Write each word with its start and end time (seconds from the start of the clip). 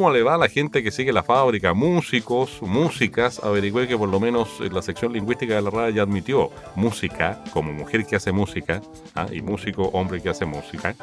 ¿Cómo 0.00 0.14
le 0.14 0.22
va 0.22 0.36
a 0.36 0.38
la 0.38 0.48
gente 0.48 0.82
que 0.82 0.90
sigue 0.90 1.12
la 1.12 1.22
fábrica? 1.22 1.74
Músicos, 1.74 2.62
músicas. 2.62 3.38
Averigüé 3.44 3.86
que 3.86 3.98
por 3.98 4.08
lo 4.08 4.18
menos 4.18 4.58
la 4.60 4.80
sección 4.80 5.12
lingüística 5.12 5.54
de 5.56 5.60
la 5.60 5.68
radio 5.68 5.96
ya 5.96 6.02
admitió 6.04 6.50
música 6.74 7.44
como 7.52 7.70
mujer 7.74 8.06
que 8.06 8.16
hace 8.16 8.32
música 8.32 8.80
¿ah? 9.14 9.26
y 9.30 9.42
músico 9.42 9.82
hombre 9.92 10.22
que 10.22 10.30
hace 10.30 10.46
música. 10.46 10.96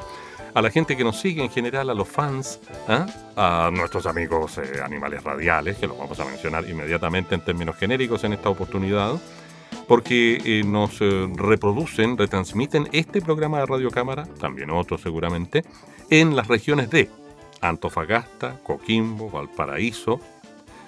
A 0.56 0.64
la 0.64 0.72
gente 0.72 0.98
que 0.98 1.04
nos 1.04 1.20
sigue 1.20 1.44
en 1.44 1.52
general, 1.52 1.92
a 1.92 1.94
los 1.94 2.08
fans, 2.08 2.60
¿ah? 2.88 3.06
a 3.36 3.70
nuestros 3.72 4.08
amigos 4.08 4.58
eh, 4.58 4.82
animales 4.84 5.24
radiales, 5.24 5.78
que 5.78 5.86
los 5.86 5.96
vamos 5.96 6.20
a 6.20 6.26
mencionar 6.26 6.68
inmediatamente 6.68 7.36
en 7.36 7.42
términos 7.42 7.76
genéricos 7.76 8.24
en 8.24 8.34
esta 8.34 8.50
oportunidad, 8.50 9.22
porque 9.88 10.42
eh, 10.44 10.64
nos 10.66 11.00
eh, 11.02 11.30
reproducen, 11.36 12.18
retransmiten 12.18 12.90
este 12.94 13.22
programa 13.22 13.60
de 13.60 13.68
Radio 13.68 13.92
Cámara, 13.92 14.28
también 14.40 14.72
otros 14.72 15.02
seguramente, 15.02 15.64
en 16.10 16.36
las 16.36 16.48
regiones 16.48 16.90
de 16.90 17.12
Antofagasta, 17.62 18.60
Coquimbo, 18.64 19.30
Valparaíso, 19.30 20.20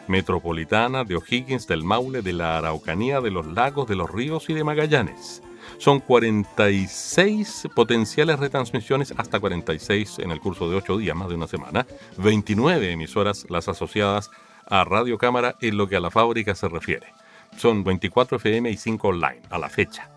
Metropolitana, 0.08 1.04
de 1.04 1.16
O'Higgins, 1.16 1.68
del 1.68 1.84
Maule, 1.84 2.22
de 2.22 2.34
la 2.34 2.58
Araucanía, 2.58 3.22
de 3.22 3.32
los 3.32 3.46
lagos, 3.46 3.88
de 3.88 3.96
los 3.96 4.10
ríos 4.10 4.50
y 4.50 4.54
de 4.54 4.64
Magallanes. 4.64 5.44
Son 5.78 6.00
46 6.00 7.70
potenciales 7.76 8.40
retransmisiones, 8.40 9.14
hasta 9.18 9.40
46 9.40 10.20
en 10.20 10.32
el 10.32 10.40
curso 10.40 10.70
de 10.70 10.78
8 10.78 10.98
días, 10.98 11.16
más 11.16 11.30
de 11.30 11.36
una 11.36 11.48
semana. 11.48 11.86
29 12.18 12.92
emisoras 12.92 13.46
las 13.50 13.68
asociadas 13.68 14.32
a 14.66 14.84
Radio 14.84 15.18
Cámara 15.18 15.56
en 15.62 15.78
lo 15.78 15.88
que 15.88 15.96
a 15.96 16.00
la 16.00 16.12
fábrica 16.12 16.56
se 16.56 16.68
refiere. 16.68 17.08
Son 17.58 17.84
24 17.84 18.38
FM 18.38 18.70
y 18.70 18.78
5 18.78 19.08
online 19.08 19.42
a 19.50 19.58
la 19.58 19.70
fecha 19.70 20.10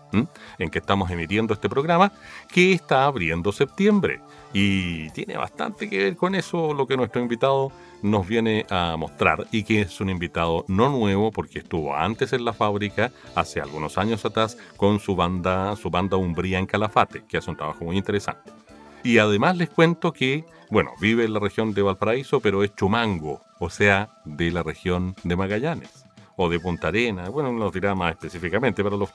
en 0.59 0.69
que 0.69 0.79
estamos 0.79 1.09
emitiendo 1.09 1.53
este 1.53 1.69
programa, 1.69 2.11
que 2.47 2.73
está 2.73 3.05
abriendo 3.05 3.51
septiembre. 3.51 4.21
Y 4.53 5.09
tiene 5.09 5.35
bastante 5.35 5.89
que 5.89 5.97
ver 5.97 6.15
con 6.15 6.35
eso 6.35 6.73
lo 6.73 6.85
que 6.85 6.95
nuestro 6.95 7.21
invitado 7.21 7.71
nos 8.03 8.27
viene 8.27 8.65
a 8.69 8.95
mostrar 8.97 9.47
y 9.51 9.63
que 9.63 9.81
es 9.81 9.99
un 9.99 10.09
invitado 10.09 10.63
no 10.67 10.89
nuevo 10.89 11.31
porque 11.31 11.59
estuvo 11.59 11.95
antes 11.95 12.33
en 12.33 12.45
la 12.45 12.53
fábrica 12.53 13.11
hace 13.33 13.59
algunos 13.59 13.97
años 13.97 14.25
atrás 14.25 14.57
con 14.77 14.99
su 14.99 15.15
banda, 15.15 15.75
su 15.75 15.89
banda 15.89 16.17
Umbría 16.17 16.59
en 16.59 16.67
Calafate, 16.67 17.23
que 17.27 17.37
hace 17.37 17.49
un 17.49 17.57
trabajo 17.57 17.83
muy 17.85 17.97
interesante. 17.97 18.51
Y 19.03 19.17
además 19.17 19.57
les 19.57 19.69
cuento 19.69 20.13
que, 20.13 20.45
bueno, 20.69 20.91
vive 21.01 21.25
en 21.25 21.33
la 21.33 21.39
región 21.39 21.73
de 21.73 21.81
Valparaíso, 21.81 22.39
pero 22.39 22.63
es 22.63 22.75
chumango, 22.75 23.41
o 23.59 23.69
sea, 23.69 24.21
de 24.23 24.51
la 24.51 24.63
región 24.63 25.15
de 25.23 25.35
Magallanes 25.35 26.02
o 26.35 26.49
de 26.49 26.59
Punta 26.59 26.87
Arena, 26.87 27.29
bueno, 27.29 27.51
no 27.51 27.69
dirá 27.69 27.95
más 27.95 28.11
específicamente, 28.11 28.83
pero 28.83 29.07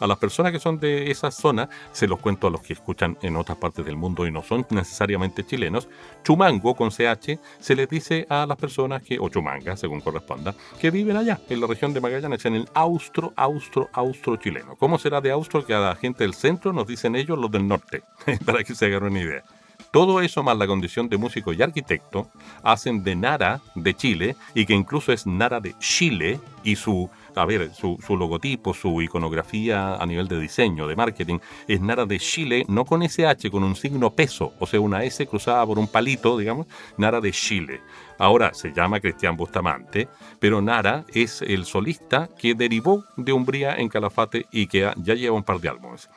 a 0.00 0.06
las 0.06 0.18
personas 0.18 0.52
que 0.52 0.58
son 0.58 0.78
de 0.78 1.10
esa 1.10 1.30
zona, 1.30 1.68
se 1.92 2.06
los 2.06 2.18
cuento 2.18 2.46
a 2.46 2.50
los 2.50 2.60
que 2.60 2.72
escuchan 2.72 3.16
en 3.22 3.36
otras 3.36 3.58
partes 3.58 3.84
del 3.84 3.96
mundo 3.96 4.26
y 4.26 4.30
no 4.30 4.42
son 4.42 4.66
necesariamente 4.70 5.44
chilenos, 5.44 5.88
chumango 6.24 6.74
con 6.74 6.90
CH 6.90 7.38
se 7.60 7.74
les 7.74 7.88
dice 7.88 8.26
a 8.28 8.46
las 8.46 8.56
personas 8.56 9.02
que, 9.02 9.18
o 9.18 9.28
chumanga, 9.28 9.76
según 9.76 10.00
corresponda, 10.00 10.54
que 10.80 10.90
viven 10.90 11.16
allá, 11.16 11.40
en 11.48 11.60
la 11.60 11.66
región 11.66 11.92
de 11.92 12.00
Magallanes, 12.00 12.44
en 12.44 12.54
el 12.54 12.68
austro, 12.74 13.32
austro, 13.36 13.88
austro 13.92 14.36
chileno. 14.36 14.76
¿Cómo 14.76 14.98
será 14.98 15.20
de 15.20 15.30
austro 15.30 15.64
que 15.64 15.74
a 15.74 15.80
la 15.80 15.94
gente 15.94 16.24
del 16.24 16.34
centro 16.34 16.72
nos 16.72 16.86
dicen 16.86 17.16
ellos 17.16 17.38
los 17.38 17.50
del 17.50 17.66
norte? 17.66 18.02
Para 18.44 18.62
que 18.64 18.74
se 18.74 18.86
hagan 18.86 19.04
una 19.04 19.20
idea. 19.20 19.44
Todo 19.90 20.20
eso 20.20 20.42
más 20.42 20.58
la 20.58 20.66
condición 20.66 21.08
de 21.08 21.16
músico 21.16 21.52
y 21.52 21.62
arquitecto 21.62 22.28
hacen 22.62 23.02
de 23.02 23.16
Nara 23.16 23.60
de 23.74 23.94
Chile 23.94 24.36
y 24.54 24.66
que 24.66 24.74
incluso 24.74 25.12
es 25.12 25.26
Nara 25.26 25.60
de 25.60 25.74
Chile 25.78 26.40
y 26.62 26.76
su, 26.76 27.08
a 27.34 27.46
ver, 27.46 27.70
su, 27.74 27.98
logotipo, 28.10 28.74
su 28.74 29.00
iconografía 29.00 29.94
a 29.94 30.04
nivel 30.04 30.28
de 30.28 30.38
diseño, 30.38 30.86
de 30.86 30.94
marketing, 30.94 31.38
es 31.66 31.80
Nara 31.80 32.04
de 32.04 32.18
Chile, 32.18 32.64
no 32.68 32.84
con 32.84 33.02
SH, 33.02 33.50
con 33.50 33.64
un 33.64 33.76
signo 33.76 34.10
peso, 34.10 34.52
o 34.58 34.66
sea, 34.66 34.80
una 34.80 35.04
S 35.04 35.26
cruzada 35.26 35.64
por 35.64 35.78
un 35.78 35.88
palito, 35.88 36.36
digamos, 36.36 36.66
Nara 36.98 37.20
de 37.20 37.32
Chile. 37.32 37.80
Ahora 38.18 38.52
se 38.52 38.72
llama 38.72 39.00
Cristian 39.00 39.36
Bustamante, 39.36 40.08
pero 40.38 40.60
Nara 40.60 41.04
es 41.14 41.40
el 41.40 41.64
solista 41.64 42.28
que 42.38 42.54
derivó 42.54 43.04
de 43.16 43.32
Umbría 43.32 43.76
en 43.76 43.88
Calafate 43.88 44.46
y 44.50 44.66
que 44.66 44.90
ya 44.96 45.14
lleva 45.14 45.36
un 45.36 45.44
par 45.44 45.60
de 45.60 45.68
álbumes. 45.70 46.10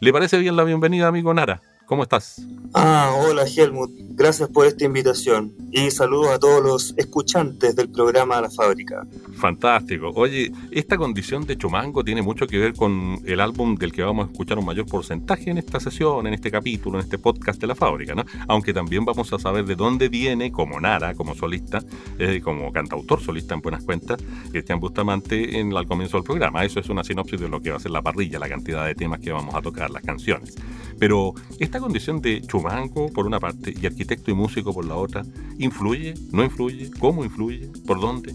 ¿Le 0.00 0.12
parece 0.12 0.38
bien 0.38 0.56
la 0.56 0.64
bienvenida, 0.64 1.08
amigo 1.08 1.32
Nara? 1.32 1.62
¿Cómo 1.86 2.02
estás? 2.02 2.44
Ah, 2.74 3.14
hola 3.16 3.44
Helmut, 3.44 3.92
gracias 4.10 4.48
por 4.48 4.66
esta 4.66 4.84
invitación 4.84 5.54
y 5.70 5.90
saludos 5.92 6.30
a 6.30 6.38
todos 6.40 6.62
los 6.62 6.94
escuchantes 6.96 7.76
del 7.76 7.88
programa 7.88 8.40
La 8.40 8.50
Fábrica. 8.50 9.06
Fantástico. 9.34 10.10
Oye, 10.16 10.50
esta 10.72 10.96
condición 10.96 11.46
de 11.46 11.56
chumango 11.56 12.02
tiene 12.02 12.22
mucho 12.22 12.48
que 12.48 12.58
ver 12.58 12.74
con 12.74 13.20
el 13.24 13.40
álbum 13.40 13.76
del 13.76 13.92
que 13.92 14.02
vamos 14.02 14.26
a 14.26 14.32
escuchar 14.32 14.58
un 14.58 14.64
mayor 14.64 14.86
porcentaje 14.86 15.50
en 15.50 15.58
esta 15.58 15.78
sesión, 15.78 16.26
en 16.26 16.34
este 16.34 16.50
capítulo, 16.50 16.98
en 16.98 17.04
este 17.04 17.18
podcast 17.18 17.60
de 17.60 17.68
La 17.68 17.76
Fábrica, 17.76 18.16
¿no? 18.16 18.24
Aunque 18.48 18.74
también 18.74 19.04
vamos 19.04 19.32
a 19.32 19.38
saber 19.38 19.64
de 19.64 19.76
dónde 19.76 20.08
viene, 20.08 20.50
como 20.50 20.80
Nara, 20.80 21.14
como 21.14 21.36
solista, 21.36 21.84
eh, 22.18 22.40
como 22.42 22.72
cantautor 22.72 23.22
solista 23.22 23.54
en 23.54 23.60
buenas 23.60 23.84
cuentas, 23.84 24.18
Cristian 24.50 24.80
Bustamante 24.80 25.60
en, 25.60 25.76
al 25.76 25.86
comienzo 25.86 26.16
del 26.16 26.24
programa. 26.24 26.64
Eso 26.64 26.80
es 26.80 26.88
una 26.88 27.04
sinopsis 27.04 27.40
de 27.40 27.48
lo 27.48 27.60
que 27.60 27.70
va 27.70 27.76
a 27.76 27.80
ser 27.80 27.92
la 27.92 28.02
parrilla, 28.02 28.40
la 28.40 28.48
cantidad 28.48 28.84
de 28.84 28.96
temas 28.96 29.20
que 29.20 29.30
vamos 29.30 29.54
a 29.54 29.62
tocar, 29.62 29.90
las 29.90 30.02
canciones. 30.02 30.56
Pero 30.98 31.34
esta 31.58 31.78
condición 31.78 32.20
de 32.20 32.40
chumanco 32.42 33.08
por 33.12 33.26
una 33.26 33.38
parte 33.38 33.74
y 33.80 33.86
arquitecto 33.86 34.30
y 34.30 34.34
músico 34.34 34.72
por 34.72 34.84
la 34.84 34.96
otra, 34.96 35.24
¿influye? 35.58 36.14
¿No 36.32 36.44
influye? 36.44 36.90
¿Cómo 36.98 37.24
influye? 37.24 37.70
¿Por 37.86 38.00
dónde? 38.00 38.34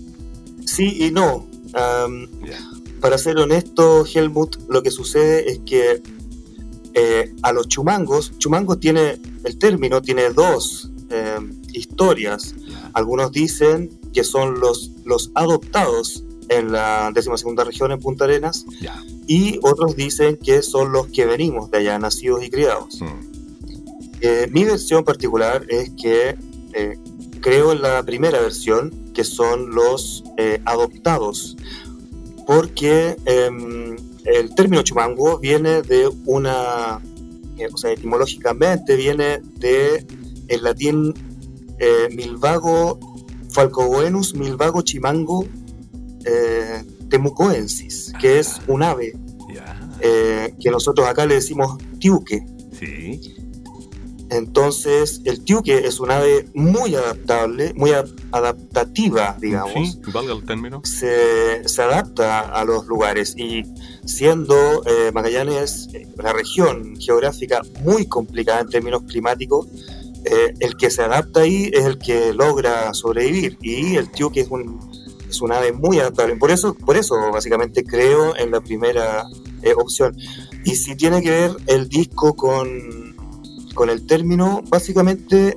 Sí 0.66 1.06
y 1.06 1.12
no. 1.12 1.48
Para 3.00 3.18
ser 3.18 3.38
honesto, 3.38 4.06
Helmut, 4.06 4.58
lo 4.70 4.84
que 4.84 4.92
sucede 4.92 5.52
es 5.52 5.60
que 5.66 6.02
eh, 6.94 7.34
a 7.42 7.52
los 7.54 7.68
chumangos, 7.68 8.38
chumango 8.38 8.78
tiene, 8.78 9.20
el 9.44 9.58
término 9.58 10.02
tiene 10.02 10.30
dos 10.30 10.92
em, 11.10 11.60
historias. 11.74 12.54
Algunos 12.94 13.32
dicen 13.32 13.90
que 14.14 14.24
son 14.24 14.60
los, 14.60 14.92
los 15.06 15.32
adoptados 15.34 16.26
en 16.50 16.72
la 16.74 17.12
segunda 17.38 17.64
región 17.64 17.92
en 17.92 18.00
Punta 18.00 18.26
Arenas 18.26 18.66
y 19.28 19.60
otros 19.64 19.96
dicen 19.96 20.38
que 20.38 20.62
son 20.62 20.92
los 20.92 21.08
que 21.08 21.26
venimos 21.26 21.72
de 21.72 21.80
allá, 21.80 22.00
nacidos 22.00 22.44
y 22.44 22.50
criados. 22.50 23.02
Mm. 23.02 23.32
Eh, 24.22 24.48
mi 24.52 24.64
versión 24.64 25.04
particular 25.04 25.66
es 25.68 25.92
que 25.92 26.38
eh, 26.74 26.98
creo 27.40 27.72
en 27.72 27.82
la 27.82 28.04
primera 28.04 28.40
versión, 28.40 28.92
que 29.14 29.24
son 29.24 29.74
los 29.74 30.24
eh, 30.38 30.62
adoptados, 30.66 31.58
porque 32.46 33.18
em, 33.26 33.96
el 34.26 34.54
término 34.56 34.84
chumango 34.84 35.40
viene 35.40 35.82
de 35.82 36.10
una, 36.26 37.02
o 37.74 37.78
sea, 37.78 37.92
etimológicamente 37.92 38.96
viene 38.96 39.42
de 39.58 40.06
el 40.48 40.64
latín 40.64 41.14
milvago 42.12 43.00
falcovenus 43.50 44.36
milvago 44.36 44.84
chimango 44.84 45.48
temucoensis, 47.12 48.12
que 48.20 48.40
es 48.40 48.60
un 48.68 48.82
ave 48.82 49.14
que 50.60 50.72
nosotros 50.72 51.08
acá 51.08 51.28
le 51.28 51.36
decimos 51.36 51.78
tiuque. 52.00 52.44
Sí. 52.80 53.22
Entonces, 54.32 55.22
el 55.26 55.44
tiuque 55.44 55.80
es 55.80 56.00
un 56.00 56.10
ave 56.10 56.48
muy 56.54 56.96
adaptable, 56.96 57.74
muy 57.76 57.92
adaptativa, 58.32 59.36
digamos. 59.42 59.74
Sí, 59.74 60.00
valga 60.14 60.34
el 60.34 60.46
término. 60.46 60.82
Se, 60.86 61.68
se 61.68 61.82
adapta 61.82 62.40
a 62.40 62.64
los 62.64 62.88
lugares 62.88 63.36
y 63.38 63.64
siendo 64.06 64.56
eh, 64.86 65.12
Magallanes 65.14 65.90
eh, 65.94 66.08
una 66.18 66.32
región 66.32 66.96
geográfica 66.96 67.62
muy 67.84 68.06
complicada 68.06 68.62
en 68.62 68.70
términos 68.70 69.04
climáticos, 69.04 69.68
eh, 70.24 70.54
el 70.62 70.78
que 70.78 70.90
se 70.90 71.02
adapta 71.02 71.42
ahí 71.42 71.70
es 71.74 71.84
el 71.84 71.98
que 71.98 72.34
logra 72.34 72.94
sobrevivir 72.94 73.58
y 73.62 73.98
el 73.98 74.10
tiuque 74.12 74.42
es 74.42 74.48
un, 74.50 74.80
es 75.32 75.42
un 75.42 75.52
ave 75.52 75.72
muy 75.72 76.00
adaptable. 76.00 76.36
Por 76.36 76.52
eso, 76.52 76.74
por 76.74 76.98
eso 76.98 77.16
básicamente 77.32 77.84
creo 77.84 78.36
en 78.38 78.52
la 78.52 78.62
primera 78.62 79.26
opción. 79.78 80.16
Y 80.66 80.76
si 80.76 80.96
tiene 80.96 81.22
que 81.22 81.32
ver 81.32 81.52
el 81.68 81.90
disco 81.90 82.36
con 82.36 83.12
con 83.74 83.90
el 83.90 84.06
término, 84.06 84.62
básicamente 84.70 85.56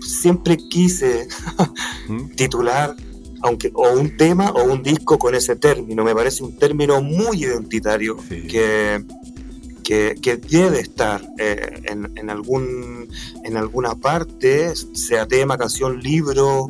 siempre 0.00 0.56
quise 0.56 1.28
titular 2.36 2.94
aunque 3.42 3.70
o 3.74 3.92
un 3.92 4.16
tema 4.18 4.50
o 4.50 4.64
un 4.64 4.82
disco 4.82 5.18
con 5.18 5.34
ese 5.34 5.56
término. 5.56 6.04
Me 6.04 6.14
parece 6.14 6.44
un 6.44 6.56
término 6.58 7.00
muy 7.00 7.44
identitario 7.44 8.18
que, 8.28 9.02
que, 9.82 10.36
debe 10.36 10.80
estar 10.80 11.26
eh, 11.38 11.80
en, 11.84 12.30
algún, 12.30 13.08
en 13.42 13.56
alguna 13.56 13.94
parte, 13.94 14.74
sea 14.76 15.26
tema, 15.26 15.56
canción, 15.56 16.00
libro 16.00 16.68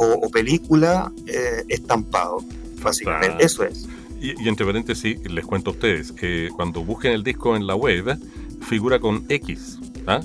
o, 0.00 0.30
película, 0.30 1.12
eh, 1.26 1.64
estampado, 1.68 2.38
básicamente. 2.82 3.44
Eso 3.44 3.64
es. 3.64 3.86
Y, 4.20 4.48
entre 4.48 4.66
paréntesis, 4.66 5.18
les 5.30 5.44
cuento 5.44 5.70
a 5.70 5.72
ustedes, 5.74 6.12
que 6.12 6.48
cuando 6.56 6.82
busquen 6.84 7.12
el 7.12 7.22
disco 7.22 7.56
en 7.56 7.66
la 7.66 7.74
web, 7.74 8.18
figura 8.62 8.98
con 8.98 9.24
X, 9.28 9.78
¿ah? 10.06 10.20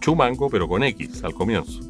Chumango, 0.00 0.50
pero 0.50 0.68
con 0.68 0.82
X 0.82 1.22
al 1.24 1.34
comienzo 1.34 1.85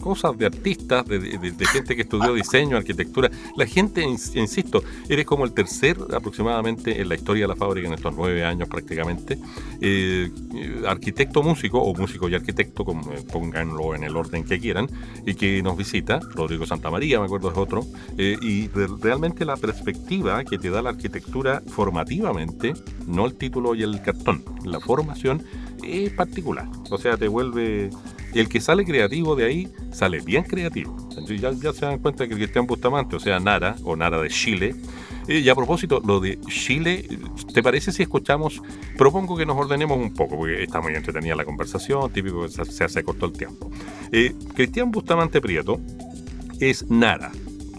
cosas 0.00 0.36
de 0.36 0.46
artistas, 0.46 1.06
de, 1.06 1.66
gente 1.72 1.96
que 1.96 2.02
estudió 2.02 2.34
diseño, 2.34 2.76
arquitectura. 2.76 3.30
La 3.56 3.66
gente, 3.66 4.02
insisto, 4.02 4.82
eres 5.08 5.26
como 5.26 5.44
el 5.44 5.52
tercer 5.52 5.96
aproximadamente 6.14 7.00
en 7.00 7.08
la 7.08 7.14
historia 7.14 7.44
de 7.44 7.48
la 7.48 7.56
fábrica 7.56 7.88
en 7.88 7.94
estos 7.94 8.14
nueve 8.14 8.44
años 8.44 8.68
prácticamente. 8.68 9.38
Eh, 9.80 10.30
arquitecto 10.86 11.42
músico, 11.42 11.80
o 11.80 11.94
músico 11.94 12.28
y 12.28 12.34
arquitecto, 12.34 12.84
como, 12.84 13.12
eh, 13.12 13.24
pónganlo 13.32 13.94
en 13.94 14.04
el 14.04 14.16
orden 14.16 14.44
que 14.44 14.58
quieran, 14.58 14.88
y 15.26 15.34
que 15.34 15.62
nos 15.62 15.76
visita, 15.76 16.20
Rodrigo 16.34 16.66
Santamaría, 16.66 17.18
me 17.20 17.26
acuerdo 17.26 17.50
es 17.50 17.56
otro, 17.56 17.86
eh, 18.18 18.36
y 18.40 18.68
realmente 18.68 19.44
la 19.44 19.56
perspectiva 19.56 20.44
que 20.44 20.58
te 20.58 20.70
da 20.70 20.82
la 20.82 20.90
arquitectura 20.90 21.62
formativamente, 21.66 22.74
no 23.06 23.26
el 23.26 23.34
título 23.34 23.74
y 23.74 23.82
el 23.82 24.02
cartón, 24.02 24.44
la 24.64 24.80
formación 24.80 25.42
es 25.82 26.12
particular. 26.12 26.68
O 26.90 26.98
sea, 26.98 27.16
te 27.16 27.28
vuelve 27.28 27.90
y 28.34 28.40
el 28.40 28.48
que 28.48 28.60
sale 28.60 28.84
creativo 28.84 29.36
de 29.36 29.44
ahí, 29.44 29.68
sale 29.92 30.20
bien 30.20 30.44
creativo. 30.44 30.96
Ya, 31.26 31.72
se 31.72 31.86
dan 31.86 31.98
cuenta 31.98 32.26
que 32.26 32.34
Cristian 32.34 32.66
Bustamante, 32.66 33.16
o 33.16 33.20
sea, 33.20 33.38
Nara, 33.40 33.76
o 33.84 33.96
Nara 33.96 34.20
de 34.20 34.28
Chile, 34.28 34.74
y 35.28 35.48
a 35.48 35.54
propósito, 35.54 36.02
lo 36.04 36.20
de 36.20 36.40
Chile, 36.48 37.06
¿te 37.54 37.62
parece 37.62 37.92
si 37.92 38.02
escuchamos? 38.02 38.60
Propongo 38.96 39.36
que 39.36 39.46
nos 39.46 39.56
ordenemos 39.56 39.98
un 39.98 40.12
poco, 40.12 40.36
porque 40.36 40.62
está 40.62 40.80
muy 40.80 40.94
entretenida 40.94 41.36
la 41.36 41.44
conversación, 41.44 42.10
típico 42.12 42.42
que 42.42 42.48
se 42.48 42.84
hace 42.84 43.04
corto 43.04 43.26
el 43.26 43.32
tiempo. 43.32 43.70
Eh, 44.10 44.34
Cristian 44.54 44.90
Bustamante 44.90 45.40
Prieto 45.40 45.80
es 46.58 46.90
Nara 46.90 47.30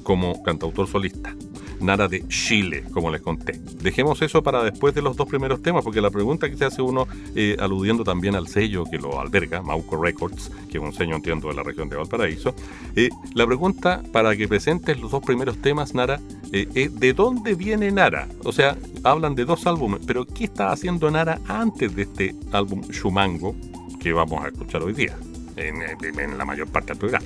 como 0.03 0.41
cantautor 0.43 0.87
solista 0.87 1.35
nada 1.83 2.07
de 2.07 2.27
Chile, 2.27 2.83
como 2.91 3.11
les 3.11 3.21
conté. 3.21 3.59
Dejemos 3.81 4.21
eso 4.21 4.41
para 4.41 4.63
después 4.63 4.95
de 4.95 5.01
los 5.01 5.15
dos 5.15 5.27
primeros 5.27 5.61
temas, 5.61 5.83
porque 5.83 6.01
la 6.01 6.09
pregunta 6.09 6.49
que 6.49 6.57
se 6.57 6.65
hace 6.65 6.81
uno, 6.81 7.07
eh, 7.35 7.55
aludiendo 7.59 8.03
también 8.03 8.35
al 8.35 8.47
sello 8.47 8.85
que 8.85 8.97
lo 8.97 9.19
alberga, 9.19 9.61
Mauco 9.61 10.01
Records, 10.01 10.51
que 10.69 10.77
es 10.77 10.83
un 10.83 10.93
sello, 10.93 11.15
entiendo, 11.15 11.49
de 11.49 11.55
la 11.55 11.63
región 11.63 11.89
de 11.89 11.97
Valparaíso, 11.97 12.55
eh, 12.95 13.09
la 13.35 13.45
pregunta 13.45 14.01
para 14.11 14.35
que 14.35 14.47
presentes 14.47 14.99
los 14.99 15.11
dos 15.11 15.23
primeros 15.23 15.57
temas, 15.57 15.93
Nara, 15.93 16.19
eh, 16.51 16.67
es 16.73 16.99
¿de 16.99 17.13
dónde 17.13 17.55
viene 17.55 17.91
Nara? 17.91 18.27
O 18.43 18.51
sea, 18.51 18.77
hablan 19.03 19.35
de 19.35 19.45
dos 19.45 19.67
álbumes, 19.67 20.01
pero 20.05 20.25
¿qué 20.25 20.45
estaba 20.45 20.71
haciendo 20.71 21.11
Nara 21.11 21.39
antes 21.47 21.95
de 21.95 22.03
este 22.03 22.35
álbum 22.51 22.81
Shumango 22.89 23.55
que 23.99 24.13
vamos 24.13 24.43
a 24.43 24.47
escuchar 24.47 24.81
hoy 24.83 24.93
día, 24.93 25.17
en, 25.55 25.81
en 26.19 26.37
la 26.37 26.45
mayor 26.45 26.67
parte 26.67 26.89
del 26.89 26.97
programa? 26.97 27.25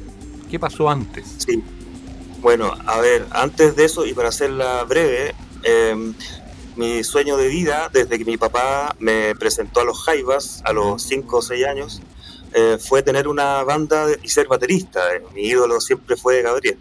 ¿Qué 0.50 0.60
pasó 0.60 0.90
antes? 0.90 1.36
Sí. 1.40 1.62
Bueno, 2.48 2.74
a 2.86 3.02
ver, 3.02 3.28
antes 3.32 3.76
de 3.76 3.84
eso, 3.84 4.06
y 4.06 4.14
para 4.14 4.30
hacerla 4.30 4.82
breve, 4.86 5.36
em, 5.64 6.14
mi 6.78 7.04
sueño 7.04 7.36
de 7.36 7.50
vida, 7.50 7.90
desde 7.92 8.18
que 8.18 8.24
mi 8.24 8.38
papá 8.38 8.96
me 9.00 9.36
presentó 9.36 9.82
a 9.82 9.84
los 9.84 10.02
Jaivas 10.06 10.62
a 10.64 10.72
los 10.72 11.04
5 11.04 11.40
o 11.40 11.42
6 11.42 11.66
años, 11.66 12.02
eh, 12.54 12.78
fue 12.80 13.04
tener 13.04 13.28
una 13.28 13.66
banda 13.66 14.06
y 14.24 14.30
ser 14.30 14.48
baterista. 14.48 15.14
Eh, 15.14 15.24
mi 15.36 15.42
ídolo 15.42 15.82
siempre 15.82 16.16
fue 16.16 16.42
Gabriel. 16.42 16.80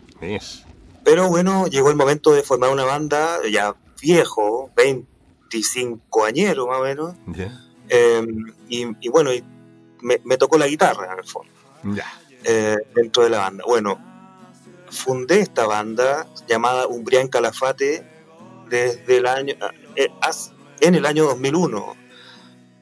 Pero 1.02 1.28
bueno, 1.30 1.66
llegó 1.66 1.90
el 1.90 1.96
momento 1.96 2.30
de 2.30 2.44
formar 2.44 2.70
una 2.70 2.84
banda 2.84 3.40
ya 3.50 3.74
viejo, 4.00 4.70
25 4.76 6.24
añeros 6.26 6.68
más 6.68 6.78
o 6.78 6.84
menos. 6.84 7.14
Em, 7.88 8.54
y, 8.68 9.08
bueno, 9.08 9.32
me, 10.00 10.36
tocó 10.36 10.58
la 10.58 10.68
guitarra 10.68 11.12
en 11.12 11.18
el 11.18 11.26
fondo. 11.26 11.50
Eh, 12.44 12.76
dentro 12.94 13.24
de 13.24 13.30
la 13.30 13.38
banda. 13.38 13.64
Bueno, 13.66 14.15
fundé 14.90 15.40
esta 15.40 15.66
banda 15.66 16.26
llamada 16.46 16.86
Umbrián 16.86 17.28
Calafate 17.28 18.06
desde 18.68 19.16
el 19.16 19.26
año, 19.26 19.54
eh, 19.94 20.08
en 20.80 20.94
el 20.94 21.06
año 21.06 21.24
2001 21.24 21.96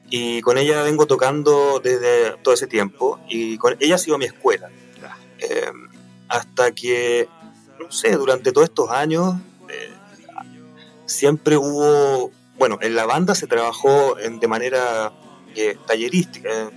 y 0.09 0.41
con 0.41 0.57
ella 0.57 0.83
vengo 0.83 1.07
tocando 1.07 1.79
desde 1.83 2.37
todo 2.43 2.53
ese 2.53 2.67
tiempo 2.67 3.19
y 3.29 3.57
con 3.57 3.75
ella 3.79 3.95
ha 3.95 3.99
sido 3.99 4.17
mi 4.17 4.25
escuela. 4.25 4.69
Eh, 5.39 5.71
hasta 6.27 6.71
que, 6.71 7.27
no 7.79 7.91
sé, 7.91 8.15
durante 8.15 8.51
todos 8.51 8.69
estos 8.69 8.89
años 8.89 9.35
eh, 9.69 9.91
siempre 11.05 11.57
hubo, 11.57 12.31
bueno, 12.57 12.77
en 12.81 12.95
la 12.95 13.05
banda 13.05 13.35
se 13.35 13.47
trabajó 13.47 14.17
en, 14.17 14.39
de 14.39 14.47
manera 14.47 15.11
tallerística, 15.87 16.71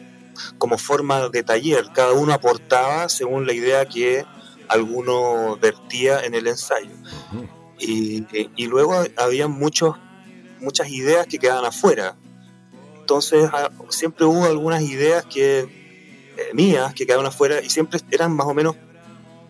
como 0.58 0.78
forma 0.78 1.28
de 1.28 1.42
taller, 1.42 1.86
cada 1.92 2.12
uno 2.12 2.32
aportaba 2.32 3.08
según 3.08 3.46
la 3.46 3.52
idea 3.52 3.86
que 3.86 4.24
alguno 4.68 5.56
vertía 5.56 6.20
en 6.24 6.34
el 6.34 6.46
ensayo. 6.46 6.90
y, 7.78 8.66
luego 8.66 9.04
había 9.16 9.48
muchos, 9.48 9.96
muchas 10.60 10.88
ideas 10.88 11.26
que 11.26 11.38
quedaban 11.38 11.64
afuera. 11.64 12.16
Entonces 13.00 13.48
ah, 13.52 13.70
siempre 13.88 14.26
hubo 14.26 14.44
algunas 14.44 14.82
ideas 14.82 15.24
que 15.24 15.60
eh, 15.60 16.50
mías 16.52 16.92
que 16.94 17.06
quedaban 17.06 17.26
afuera 17.26 17.62
y 17.62 17.70
siempre 17.70 17.98
eran 18.10 18.32
más 18.32 18.46
o 18.46 18.54
menos 18.54 18.76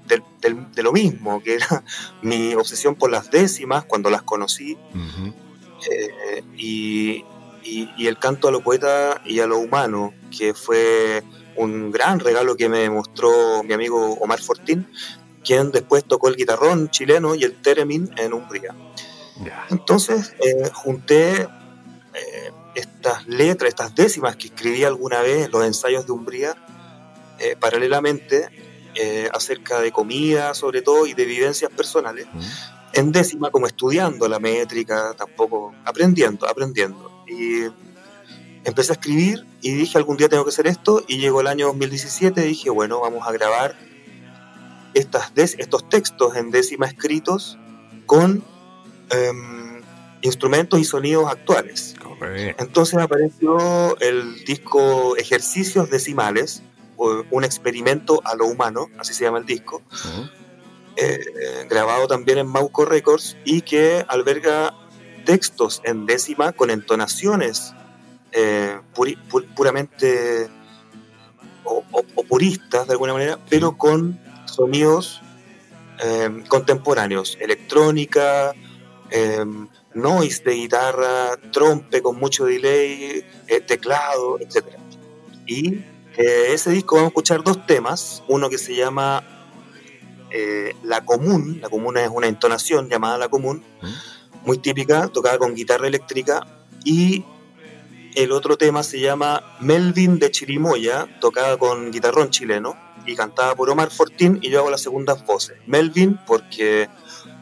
de, 0.06 0.82
lo 0.82 0.93
mismo, 0.93 1.43
que 1.43 1.55
era 1.55 1.85
mi 2.23 2.55
obsesión 2.55 2.94
por 2.94 3.11
las 3.11 3.31
décimas 3.31 3.85
cuando 3.85 4.11
las 4.11 4.23
conocí 4.23 4.79
eh, 5.91 6.43
y, 6.56 7.25
y, 7.62 8.06
el 8.06 8.19
canto 8.19 8.49
a 8.49 8.50
lo 8.50 8.61
poeta 8.61 9.20
y 9.25 9.41
a 9.41 9.47
lo 9.47 9.59
humano, 9.59 10.15
que 10.37 10.55
fue 10.55 11.23
un 11.58 11.90
gran 11.90 12.20
regalo 12.20 12.56
que 12.56 12.69
me 12.69 12.88
mostró 12.88 13.62
mi 13.62 13.75
amigo 13.75 14.14
Omar 14.14 14.40
Fortín, 14.40 14.87
quien 15.44 15.70
después 15.70 16.05
tocó 16.05 16.28
el 16.28 16.37
guitarrón 16.37 16.90
chileno 16.90 17.34
y 17.34 17.44
el 17.44 17.60
teremin 17.60 18.10
en 18.16 18.32
Umbría. 18.32 18.75
Entonces 19.70 20.34
eh, 20.44 20.70
junté 20.72 21.43
eh, 21.43 22.52
estas 22.75 23.26
letras, 23.28 23.69
estas 23.69 23.94
décimas 23.94 24.37
que 24.37 24.49
escribí 24.49 24.84
alguna 24.84 25.20
vez 25.20 25.46
en 25.46 25.50
los 25.50 25.64
ensayos 25.64 26.06
de 26.06 26.12
Umbría, 26.12 26.56
eh, 27.38 27.56
paralelamente 27.58 28.49
acerca 29.32 29.81
de 29.81 29.93
comida 29.93 30.55
sobre 30.55 30.82
todo 30.82 31.06
y 31.06 31.14
de 31.14 31.25
vivencias 31.25 31.70
personales, 31.70 32.26
en 32.93 33.12
décima 33.12 33.49
como 33.52 33.69
estudiando 33.69 34.28
la 34.28 34.40
métrica, 34.40 35.14
tampoco 35.16 35.72
aprendiendo, 35.84 36.49
aprendiendo. 36.49 37.22
Y 37.28 37.62
empecé 38.69 38.93
a 38.93 38.94
escribir 38.94 39.47
y 39.61 39.73
dije 39.73 39.99
algún 39.99 40.17
día 40.17 40.29
tengo 40.29 40.44
que 40.44 40.50
hacer 40.50 40.67
esto 40.67 41.03
y 41.08 41.19
llegó 41.19 41.41
el 41.41 41.46
año 41.46 41.67
2017 41.69 42.44
y 42.44 42.48
dije 42.48 42.70
bueno 42.70 43.01
vamos 43.01 43.27
a 43.27 43.32
grabar 43.32 43.77
estas 44.94 45.32
estos 45.37 45.89
textos 45.89 46.37
en 46.37 46.51
décima 46.51 46.87
escritos 46.87 47.58
con 48.06 48.44
em, 49.10 49.82
instrumentos 50.22 50.81
y 50.81 50.84
sonidos 50.84 51.31
actuales. 51.31 51.94
Entonces 52.58 52.98
apareció 52.98 53.98
el 54.01 54.44
disco 54.44 55.17
Ejercicios 55.17 55.89
Decimales, 55.89 56.63
un 56.96 57.44
experimento 57.44 58.20
a 58.25 58.34
lo 58.34 58.46
humano, 58.46 58.89
así 58.98 59.15
se 59.15 59.25
llama 59.25 59.39
el 59.39 59.46
disco, 59.46 59.82
eh, 60.96 61.20
grabado 61.70 62.08
también 62.08 62.39
en 62.39 62.48
Mauco 62.48 62.84
Records 62.84 63.37
y 63.44 63.63
que 63.63 64.05
alberga 64.08 64.75
textos 65.25 65.81
en 65.84 66.06
décima 66.06 66.53
con 66.53 66.70
entonaciones 66.70 67.72
eh, 68.32 68.79
puramente 69.55 70.49
o, 71.65 71.82
puristas 72.29 72.87
de 72.87 72.93
alguna 72.93 73.13
manera, 73.13 73.39
pero 73.49 73.77
con 73.77 74.20
sonidos 74.44 75.23
em, 75.99 76.44
contemporáneos, 76.44 77.39
electrónica, 77.41 78.55
em, 79.11 79.67
noise 79.94 80.43
de 80.44 80.55
guitarra, 80.55 81.37
trompe 81.53 82.03
con 82.03 82.19
mucho 82.19 82.44
delay, 82.44 83.25
eh, 83.47 83.61
teclado, 83.61 84.39
etc. 84.41 84.77
Y 85.47 85.75
eh, 86.17 86.53
ese 86.53 86.70
disco 86.70 86.97
vamos 86.97 87.08
a 87.08 87.13
escuchar 87.13 87.43
dos 87.43 87.67
temas, 87.67 88.23
uno 88.29 88.51
que 88.51 88.58
se 88.58 88.75
llama 88.75 89.25
La 90.82 91.05
Común, 91.05 91.58
la 91.63 91.70
Común 91.70 91.97
es 91.97 92.11
una 92.11 92.27
entonación 92.27 92.89
llamada 92.91 93.17
La 93.17 93.29
Común, 93.29 93.65
muy 94.44 94.58
típica, 94.58 95.08
tocada 95.08 95.39
con 95.39 95.55
guitarra 95.55 95.89
eléctrica, 95.89 96.47
y 96.85 97.25
el 98.19 98.32
otro 98.32 98.58
tema 98.58 98.82
se 98.82 98.98
llama 98.98 99.44
Melvin 99.60 100.19
de 100.19 100.32
Chirimoya, 100.32 101.06
tocada 101.20 101.56
con 101.56 101.93
guitarrón 101.93 102.31
chileno 102.31 102.77
y 103.06 103.15
cantada 103.15 103.55
por 103.55 103.70
Omar 103.70 103.91
Fortín 103.91 104.41
y 104.43 104.51
yo 104.51 104.58
hago 104.58 104.70
las 104.70 104.81
segundas 104.81 105.25
voces. 105.25 105.56
Melvin 105.67 106.19
porque 106.27 106.89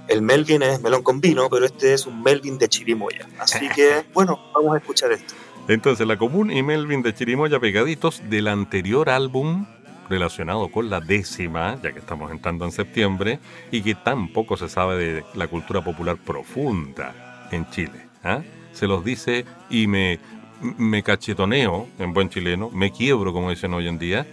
el 0.07 0.21
Melvin 0.21 0.63
es 0.63 0.83
melón 0.83 1.03
con 1.03 1.23
vino, 1.23 1.49
pero 1.49 1.65
este 1.65 1.95
es 1.95 2.05
un 2.05 2.23
Melvin 2.23 2.59
de 2.59 2.69
Chirimoya. 2.69 3.27
Así 3.39 3.69
que, 3.75 4.05
bueno, 4.13 4.39
vamos 4.55 4.75
a 4.75 4.79
escuchar 4.79 5.13
esto. 5.13 5.35
Entonces, 5.67 6.07
La 6.07 6.19
Común 6.19 6.51
y 6.51 6.63
Melvin 6.63 7.01
de 7.01 7.15
Chirimoya 7.15 7.59
pegaditos 7.59 8.21
del 8.29 8.47
anterior 8.47 9.09
álbum 9.09 9.67
relacionado 10.11 10.71
con 10.71 10.91
la 10.91 11.01
décima, 11.01 11.81
ya 11.83 11.93
que 11.93 12.01
estamos 12.01 12.31
entrando 12.31 12.67
en 12.67 12.71
septiembre, 12.71 13.41
y 13.71 13.81
que 13.81 13.95
tampoco 13.95 14.59
se 14.59 14.69
sabe 14.69 14.97
de 14.99 15.25
la 15.35 15.49
cultura 15.49 15.83
popular 15.83 16.19
profunda 16.23 17.49
en 17.51 17.69
Chile. 17.71 18.09
¿ah? 18.23 18.43
se 18.77 18.87
los 18.87 19.05
dice 19.05 19.45
y 19.71 19.87
me, 19.87 20.21
me 20.61 21.03
cachetoneo, 21.03 21.89
en 21.99 22.13
buen 22.13 22.29
chileno, 22.29 22.71
me 22.71 22.91
quiebro, 22.91 23.33
como 23.33 23.51
dicen 23.51 23.75
hoy 23.75 23.89
en 23.89 23.99
día, 23.99 24.27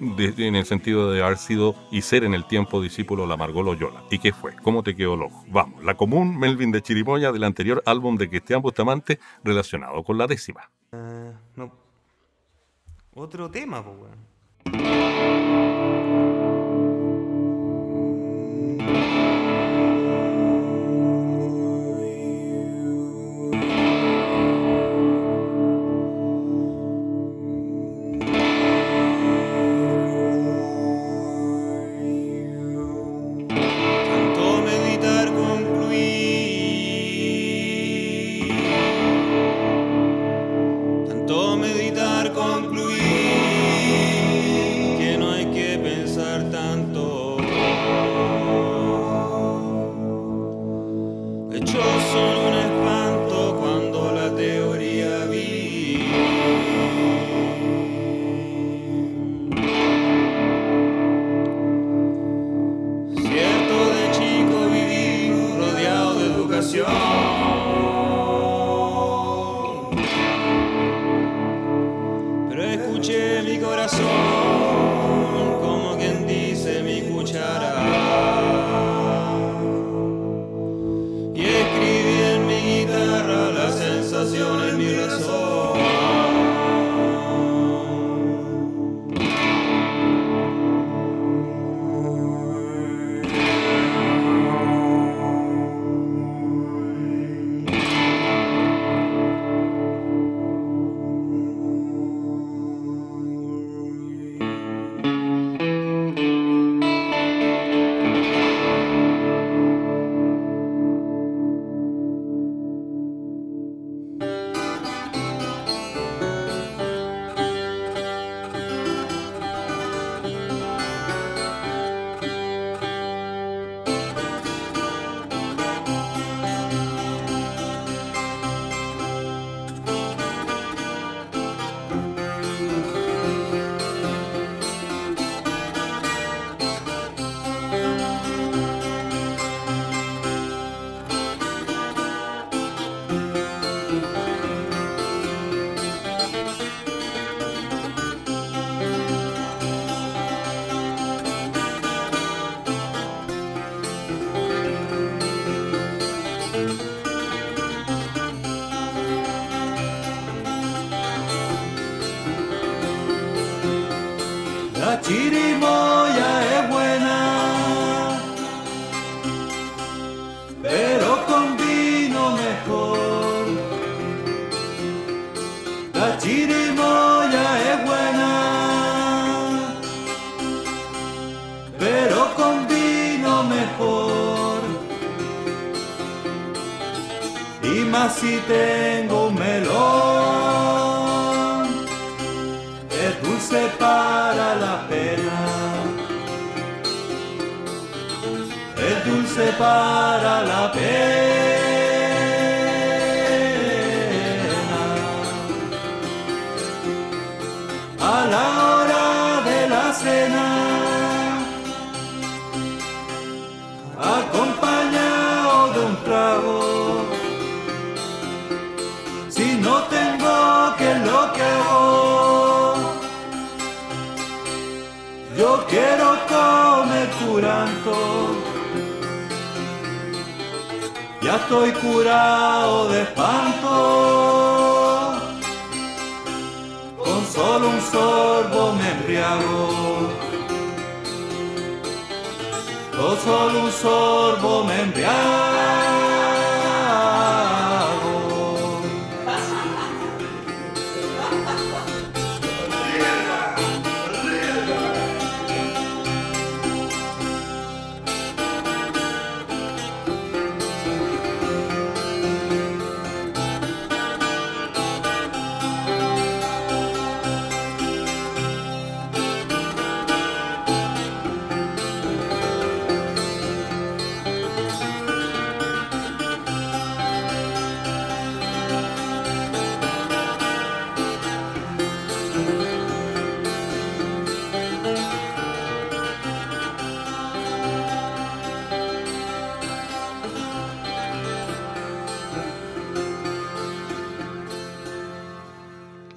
en 0.00 0.54
el 0.54 0.64
sentido 0.64 1.10
de 1.10 1.22
haber 1.22 1.38
sido 1.38 1.74
y 1.90 2.02
ser 2.02 2.24
en 2.24 2.34
el 2.34 2.46
tiempo 2.46 2.80
discípulo 2.80 3.26
la 3.26 3.36
Margot 3.36 3.64
Loyola. 3.64 4.04
¿Y 4.10 4.18
qué 4.18 4.32
fue? 4.32 4.54
¿Cómo 4.62 4.82
te 4.82 4.94
quedó 4.94 5.16
loco? 5.16 5.44
Vamos, 5.48 5.82
la 5.84 5.94
común 5.94 6.38
Melvin 6.38 6.70
de 6.70 6.82
Chirimoya 6.82 7.32
del 7.32 7.44
anterior 7.44 7.82
álbum 7.84 8.16
de 8.16 8.28
Cristian 8.28 8.62
Bustamante 8.62 9.18
relacionado 9.42 10.02
con 10.04 10.16
la 10.18 10.26
décima. 10.26 10.70
No. 11.56 11.72
Otro 13.14 13.50
tema, 13.50 13.84
pues, 13.84 14.12
meditar 41.74 42.32
concluir. 42.32 43.17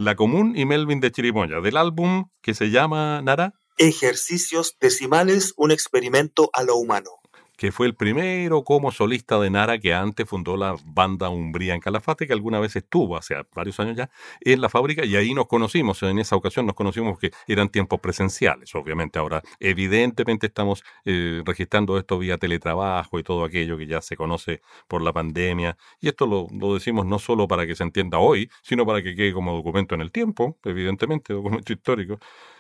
La 0.02 0.16
Común 0.16 0.54
y 0.58 0.66
Melvin 0.66 1.00
de 1.00 1.12
Chirimoya, 1.12 1.62
del 1.62 1.78
álbum 1.78 2.26
que 2.42 2.56
se 2.56 2.72
llama 2.72 3.22
Nara. 3.22 3.54
Ejercicios 3.78 4.76
decimales, 4.82 5.54
un 5.58 5.70
experimento 5.70 6.50
a 6.54 6.64
lo 6.64 6.76
humano 6.76 7.21
que 7.62 7.72
fue 7.72 7.86
el 7.86 7.94
primero 7.94 8.64
como 8.64 8.92
solista 8.92 9.40
de 9.40 9.52
Nara 9.52 9.78
que 9.78 9.94
antes 9.94 10.28
fundó 10.28 10.58
la 10.58 10.76
banda 10.84 11.30
Umbría 11.30 11.76
en 11.76 11.80
Calafate, 11.80 12.26
que 12.26 12.34
alguna 12.34 12.60
vez 12.60 12.76
estuvo, 12.76 13.16
hace 13.16 13.36
varios 13.54 13.80
años 13.80 13.96
ya, 13.96 14.10
en 14.40 14.62
la 14.62 14.68
fábrica 14.68 15.06
y 15.06 15.16
ahí 15.16 15.36
nos 15.36 15.46
conocimos, 15.46 16.02
en 16.02 16.18
esa 16.18 16.36
ocasión 16.36 16.66
nos 16.66 16.74
conocimos 16.74 17.12
porque 17.12 17.30
eran 17.46 17.70
tiempos 17.70 18.00
presenciales, 18.00 18.74
obviamente 18.74 19.20
ahora 19.20 19.44
evidentemente 19.60 20.48
estamos 20.48 20.84
eh, 21.06 21.44
registrando 21.46 22.00
esto 22.00 22.18
vía 22.18 22.40
teletrabajo 22.40 23.20
y 23.20 23.24
todo 23.24 23.46
aquello 23.46 23.78
que 23.78 23.86
ya 23.86 24.02
se 24.02 24.18
conoce 24.18 24.64
por 24.88 25.04
la 25.04 25.14
pandemia 25.14 25.78
y 26.00 26.08
esto 26.08 26.26
lo, 26.26 26.74
decimos 26.74 27.06
no 27.06 27.20
solo 27.20 27.48
para 27.48 27.68
que 27.68 27.76
se 27.76 27.84
entienda 27.84 28.18
hoy, 28.18 28.50
sino 28.64 28.88
para 28.88 29.04
que 29.04 29.14
quede 29.14 29.34
como 29.34 29.54
documento 29.54 29.94
en 29.94 30.02
el 30.02 30.12
tiempo, 30.12 30.58
evidentemente, 30.64 31.32
documento 31.32 31.72
histórico. 31.72 32.18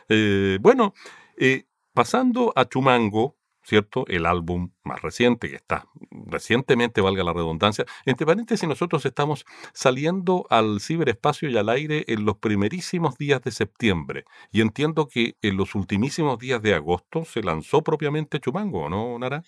Eh, 0.10 0.60
bueno, 0.62 0.93
eh, 1.38 1.63
pasando 1.91 2.53
a 2.55 2.65
Chumango, 2.65 3.40
¿cierto? 3.63 4.06
El 4.08 4.25
álbum 4.25 4.72
más 4.84 5.01
reciente, 5.01 5.50
que 5.50 5.56
está 5.56 5.88
recientemente, 6.10 7.01
valga 7.01 7.24
la 7.24 7.34
redundancia. 7.34 7.86
Entre 8.06 8.25
paréntesis, 8.25 8.68
nosotros 8.68 9.06
estamos 9.06 9.46
saliendo 9.74 10.46
al 10.50 10.80
ciberespacio 10.82 11.50
y 11.50 11.58
al 11.58 11.70
aire 11.70 12.03
en 12.08 12.25
los 12.25 12.38
primerísimos 12.38 13.18
días 13.18 13.41
de 13.41 13.51
septiembre. 13.51 14.25
Y 14.51 14.62
entiendo 14.62 15.08
que 15.08 15.36
en 15.41 15.58
los 15.58 15.75
ultimísimos 15.75 16.39
días 16.39 16.62
de 16.62 16.74
agosto 16.74 17.25
se 17.25 17.44
lanzó 17.44 17.84
propiamente 17.84 18.39
Chumango, 18.39 18.89
¿no, 18.89 19.18
Nara? 19.20 19.44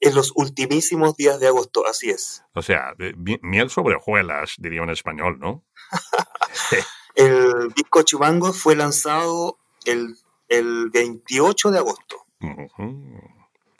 En 0.00 0.14
los 0.14 0.32
ultimísimos 0.34 1.16
días 1.16 1.40
de 1.40 1.48
agosto, 1.48 1.86
así 1.86 2.10
es. 2.10 2.44
O 2.54 2.60
sea, 2.60 2.94
miel 3.40 3.70
sobre 3.70 3.96
hojuelas, 3.96 4.54
diría 4.58 4.82
un 4.82 4.90
español, 4.90 5.38
¿no? 5.38 5.64
el 7.14 7.72
disco 7.74 8.02
Chumango 8.02 8.52
fue 8.52 8.76
lanzado 8.76 9.58
el, 9.86 10.16
el 10.48 10.90
28 10.90 11.70
de 11.70 11.78
agosto. 11.78 12.26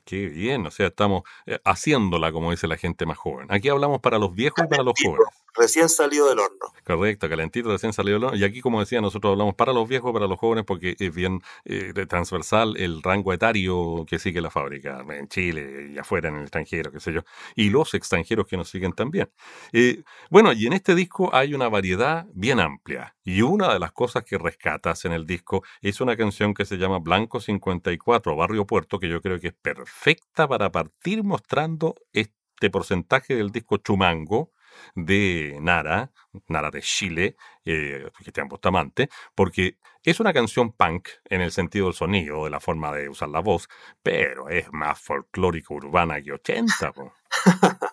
Qué 0.06 0.28
bien, 0.28 0.64
o 0.64 0.70
sea, 0.70 0.86
estamos 0.86 1.24
eh, 1.46 1.58
haciéndola, 1.64 2.30
como 2.30 2.52
dice 2.52 2.68
la 2.68 2.76
gente 2.76 3.04
más 3.06 3.18
joven. 3.18 3.48
Aquí 3.50 3.68
hablamos 3.68 4.00
para 4.00 4.20
los 4.20 4.32
viejos 4.36 4.64
y 4.64 4.68
para 4.68 4.84
los 4.84 4.94
jóvenes. 5.02 5.26
Recién 5.56 5.88
salido 5.88 6.28
del 6.28 6.38
horno. 6.38 6.72
Correcto, 6.84 7.28
calentito, 7.28 7.70
recién 7.70 7.92
salido 7.92 8.16
del 8.18 8.24
horno. 8.24 8.36
Y 8.36 8.44
aquí, 8.44 8.60
como 8.60 8.80
decía, 8.80 9.00
nosotros 9.00 9.32
hablamos 9.32 9.54
para 9.54 9.72
los 9.72 9.88
viejos 9.88 10.12
para 10.12 10.26
los 10.26 10.38
jóvenes 10.38 10.64
porque 10.64 10.96
es 10.98 11.14
bien 11.14 11.40
eh, 11.64 11.92
transversal 12.08 12.76
el 12.76 13.02
rango 13.02 13.32
etario 13.32 14.04
que 14.08 14.18
sigue 14.18 14.40
la 14.40 14.50
fábrica 14.50 15.04
en 15.10 15.28
Chile 15.28 15.90
y 15.94 15.98
afuera, 15.98 16.28
en 16.28 16.36
el 16.36 16.42
extranjero, 16.42 16.92
qué 16.92 17.00
sé 17.00 17.12
yo. 17.12 17.22
Y 17.54 17.70
los 17.70 17.94
extranjeros 17.94 18.46
que 18.46 18.56
nos 18.56 18.68
siguen 18.68 18.92
también. 18.92 19.30
Eh, 19.72 20.02
bueno, 20.30 20.52
y 20.52 20.66
en 20.66 20.72
este 20.72 20.94
disco 20.94 21.34
hay 21.34 21.54
una 21.54 21.68
variedad 21.68 22.26
bien 22.34 22.60
amplia. 22.60 23.16
Y 23.24 23.42
una 23.42 23.72
de 23.72 23.78
las 23.78 23.92
cosas 23.92 24.24
que 24.24 24.38
rescatas 24.38 25.04
en 25.04 25.12
el 25.12 25.26
disco 25.26 25.62
es 25.80 26.00
una 26.00 26.16
canción 26.16 26.54
que 26.54 26.64
se 26.64 26.76
llama 26.76 26.98
Blanco 26.98 27.40
54, 27.40 28.36
Barrio 28.36 28.66
Puerto, 28.66 28.98
que 28.98 29.08
yo 29.08 29.20
creo 29.20 29.40
que 29.40 29.48
es 29.48 29.54
perfecta 29.54 30.46
para 30.46 30.70
partir 30.70 31.24
mostrando 31.24 31.94
este 32.12 32.70
porcentaje 32.70 33.34
del 33.34 33.50
disco 33.50 33.78
Chumango, 33.78 34.52
de 34.94 35.58
Nara, 35.60 36.12
Nara 36.48 36.70
de 36.70 36.82
Chile, 36.82 37.36
eh, 37.64 38.10
Cristian 38.16 38.48
Bustamante, 38.48 39.08
porque 39.34 39.78
es 40.02 40.20
una 40.20 40.32
canción 40.32 40.72
punk 40.72 41.08
en 41.24 41.40
el 41.40 41.50
sentido 41.50 41.86
del 41.86 41.94
sonido, 41.94 42.44
de 42.44 42.50
la 42.50 42.60
forma 42.60 42.92
de 42.92 43.08
usar 43.08 43.28
la 43.28 43.40
voz, 43.40 43.68
pero 44.02 44.48
es 44.48 44.72
más 44.72 45.00
folclórico 45.00 45.74
urbana 45.74 46.22
que 46.22 46.32
80. 46.32 46.92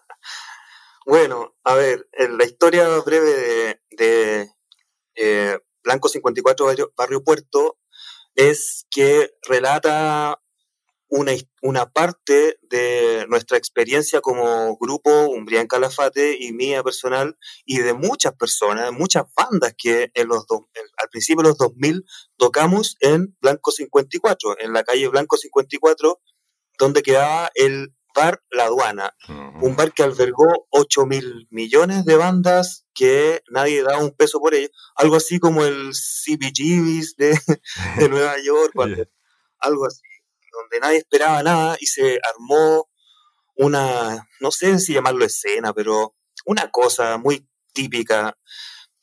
bueno, 1.05 1.55
a 1.63 1.73
ver, 1.75 2.07
en 2.11 2.37
la 2.37 2.45
historia 2.45 2.87
breve 3.05 3.81
de, 3.89 4.49
eh, 5.15 5.59
Blanco 5.83 6.07
54 6.07 6.67
Barrio 6.95 7.23
Puerto 7.23 7.77
es 8.35 8.85
que 8.89 9.31
relata 9.47 10.42
una, 11.61 11.85
parte 11.91 12.57
de 12.61 13.25
nuestra 13.29 13.57
experiencia 13.57 14.19
como 14.21 14.75
grupo 14.77 15.27
Umbría 15.27 15.61
en 15.61 15.67
Calafate 15.67 16.37
y 16.39 16.51
mía 16.53 16.81
personal 16.83 17.37
y 17.65 17.79
de 17.79 17.93
muchas 17.93 18.33
personas, 18.33 18.91
muchas 18.91 19.25
bandas 19.35 19.75
que 19.77 20.11
en 20.15 20.27
los 20.27 20.45
al 20.49 21.09
principio 21.11 21.43
de 21.43 21.49
los 21.49 21.57
2000 21.57 22.03
tocamos 22.37 22.97
en 22.99 23.35
Blanco 23.41 23.71
54, 23.71 24.59
en 24.59 24.73
la 24.73 24.83
calle 24.83 25.07
Blanco 25.07 25.37
54, 25.37 26.19
donde 26.79 27.03
quedaba 27.03 27.51
el 27.53 27.93
bar 28.15 28.41
La 28.49 28.65
Aduana, 28.65 29.15
un 29.61 29.75
bar 29.75 29.93
que 29.93 30.03
albergó 30.03 30.67
8 30.69 31.05
mil 31.05 31.47
millones 31.51 32.05
de 32.05 32.15
bandas 32.15 32.85
que 32.93 33.41
nadie 33.49 33.83
daba 33.83 34.03
un 34.03 34.11
peso 34.11 34.39
por 34.39 34.55
ello, 34.55 34.69
algo 34.95 35.15
así 35.15 35.39
como 35.39 35.63
el 35.63 35.91
CBGBs 35.91 37.15
de, 37.17 37.37
de 37.99 38.09
Nueva 38.09 38.35
York, 38.43 38.73
algo 39.59 39.85
así 39.85 40.01
donde 40.53 40.79
nadie 40.79 40.97
esperaba 40.99 41.43
nada 41.43 41.77
y 41.79 41.87
se 41.87 42.19
armó 42.33 42.89
una, 43.55 44.27
no 44.39 44.51
sé 44.51 44.79
si 44.79 44.93
llamarlo 44.93 45.25
escena, 45.25 45.73
pero 45.73 46.15
una 46.45 46.69
cosa 46.69 47.17
muy 47.17 47.47
típica. 47.73 48.37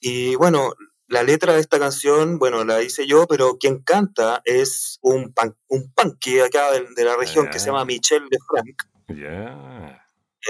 Y 0.01 0.35
bueno, 0.37 0.73
la 1.09 1.23
letra 1.23 1.55
de 1.55 1.61
esta 1.61 1.79
canción, 1.79 2.39
bueno, 2.39 2.65
la 2.65 2.83
hice 2.83 3.07
yo, 3.07 3.27
pero 3.27 3.59
quien 3.59 3.83
canta 3.83 4.43
es 4.45 4.99
un, 5.03 5.33
pan, 5.33 5.57
un 5.69 5.93
punky 5.93 6.41
acá 6.41 6.71
de, 6.73 7.05
la 7.05 7.17
región 7.17 7.49
que 7.51 7.59
se 7.59 7.67
llama 7.67 7.85
Michel 7.85 8.29
de 8.29 8.39
Frank. 8.49 8.83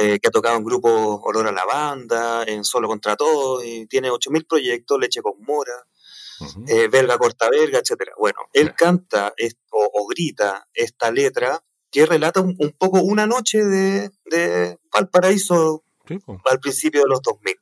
Eh, 0.00 0.20
que 0.20 0.28
ha 0.28 0.30
tocado 0.30 0.56
en 0.56 0.64
grupo 0.64 1.20
Olor 1.24 1.48
a 1.48 1.52
la 1.52 1.64
Banda, 1.64 2.44
en 2.46 2.62
Solo 2.62 2.86
contra 2.86 3.16
Todo, 3.16 3.64
y 3.64 3.86
tiene 3.86 4.08
8.000 4.10 4.46
proyectos, 4.46 5.00
Leche 5.00 5.20
con 5.20 5.34
Mora 5.42 5.84
eh, 6.68 6.88
belga 6.88 7.18
corta 7.18 7.48
belga, 7.50 7.78
etcétera. 7.78 8.12
Bueno, 8.18 8.38
él 8.52 8.74
canta 8.74 9.32
o, 9.70 10.06
grita 10.08 10.66
esta 10.74 11.10
letra 11.10 11.62
que 11.90 12.06
relata 12.06 12.40
un, 12.40 12.56
poco 12.78 13.00
una 13.00 13.26
noche 13.26 13.64
de, 13.64 14.10
de 14.24 14.78
Valparaíso 14.92 15.82
al 16.50 16.60
principio 16.60 17.02
de 17.02 17.08
los 17.08 17.22
2000. 17.22 17.56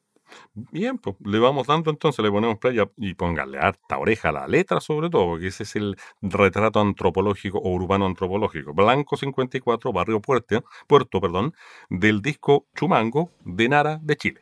Bien, 0.55 0.99
pues 0.99 1.17
le 1.25 1.39
vamos 1.39 1.67
dando 1.67 1.91
entonces, 1.91 2.23
le 2.23 2.31
ponemos 2.31 2.59
playa 2.59 2.91
y 2.97 3.15
póngale 3.15 3.59
harta 3.59 3.99
oreja 3.99 4.31
a 4.31 4.33
la 4.33 4.47
letra 4.49 4.81
sobre 4.81 5.09
todo, 5.09 5.27
porque 5.27 5.49
ese 5.49 5.63
es 5.63 5.77
el 5.77 5.97
retrato 6.21 6.81
antropológico 6.81 7.59
o 7.59 7.71
urbano 7.71 8.07
antropológico. 8.07 8.75
Blanco 8.75 9.17
54, 9.17 9.93
Barrio 9.93 10.21
Puerto, 10.21 10.65
Puerto 10.87 11.21
perdón, 11.21 11.55
del 11.91 12.23
disco 12.23 12.67
Chumango 12.75 13.31
de 13.45 13.69
Nara 13.69 13.99
de 14.03 14.17
Chile. 14.17 14.41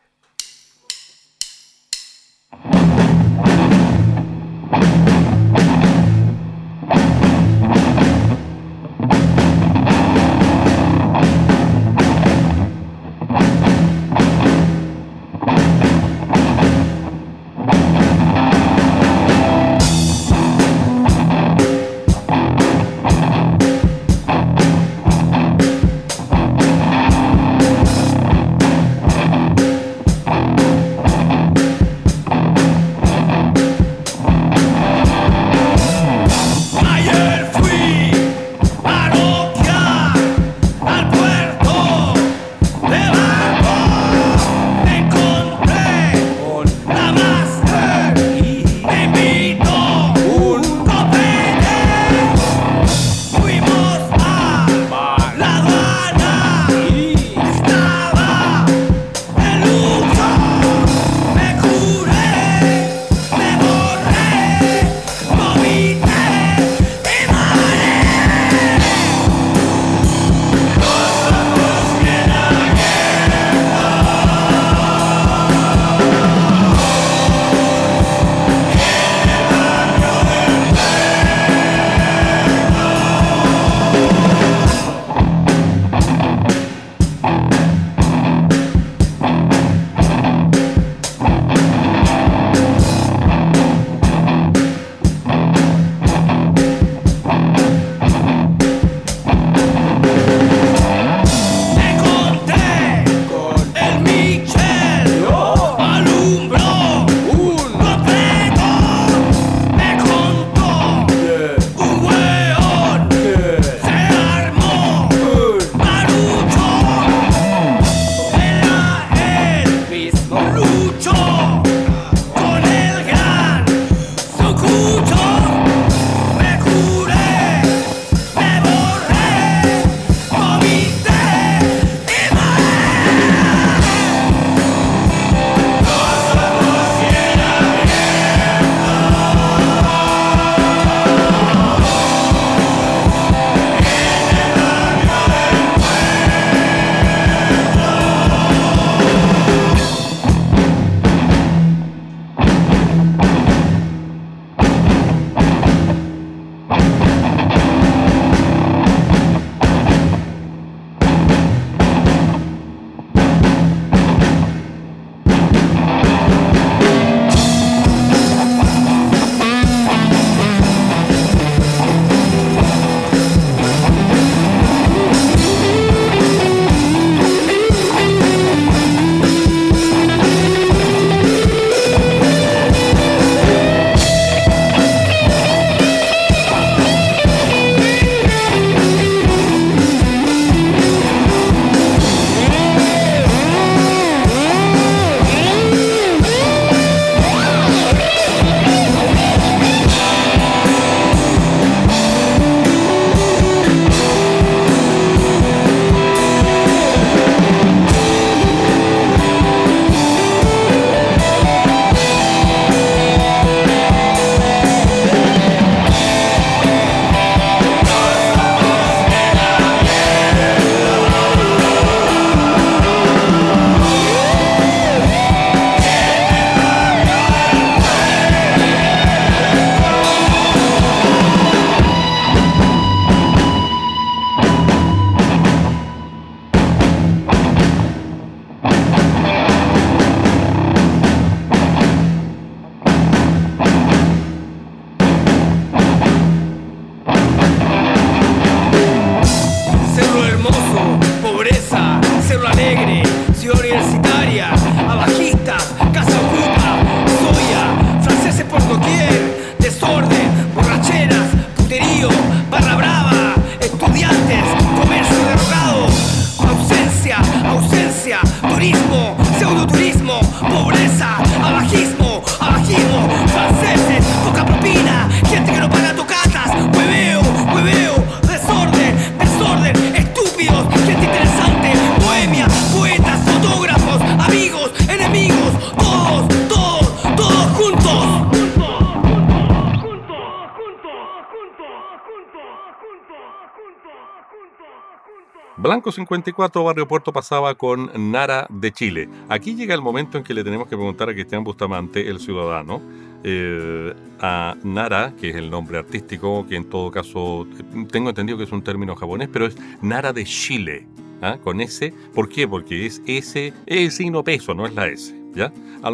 Blanco 295.59 295.91
54, 295.91 296.63
Barrio 296.63 296.87
Puerto 296.87 297.15
pasaba 297.15 297.55
con 297.55 297.91
Nara 298.11 298.47
de 298.51 298.73
Chile. 298.73 299.09
Aquí 299.31 299.55
llega 299.55 299.75
el 299.75 299.81
momento 299.81 300.19
en 300.19 300.25
que 300.25 300.35
le 300.35 300.45
tenemos 300.45 300.69
que 300.69 300.77
preguntar 300.77 301.09
a 301.09 301.15
Cristian 301.15 301.45
Bustamante, 301.45 302.07
el 302.09 302.21
ciudadano, 302.21 302.83
eh, 303.25 303.95
a 304.21 304.55
Nara, 304.63 305.15
que 305.19 305.31
es 305.31 305.37
el 305.37 305.49
nombre 305.49 305.79
artístico, 305.79 306.47
que 306.47 306.57
en 306.57 306.69
todo 306.69 306.91
caso 306.91 307.47
tengo 307.91 308.11
entendido 308.11 308.37
que 308.37 308.45
es 308.45 308.53
un 308.53 308.63
término 308.63 308.95
japonés, 308.97 309.31
pero 309.33 309.47
es 309.47 309.57
Nara 309.81 310.13
de 310.13 310.25
Chile, 310.25 310.87
¿ah? 311.23 311.39
con 311.43 311.63
S. 311.63 311.91
¿Por 312.15 312.29
qué? 312.29 312.47
Porque 312.47 312.85
es 312.85 313.01
S, 313.07 313.47
es 313.47 313.55
el 313.67 313.93
signo 313.93 314.23
peso, 314.23 314.55
no 314.55 314.67
es 314.67 314.75
la 314.75 314.89
S. 314.89 315.15
¿ya? 315.35 315.51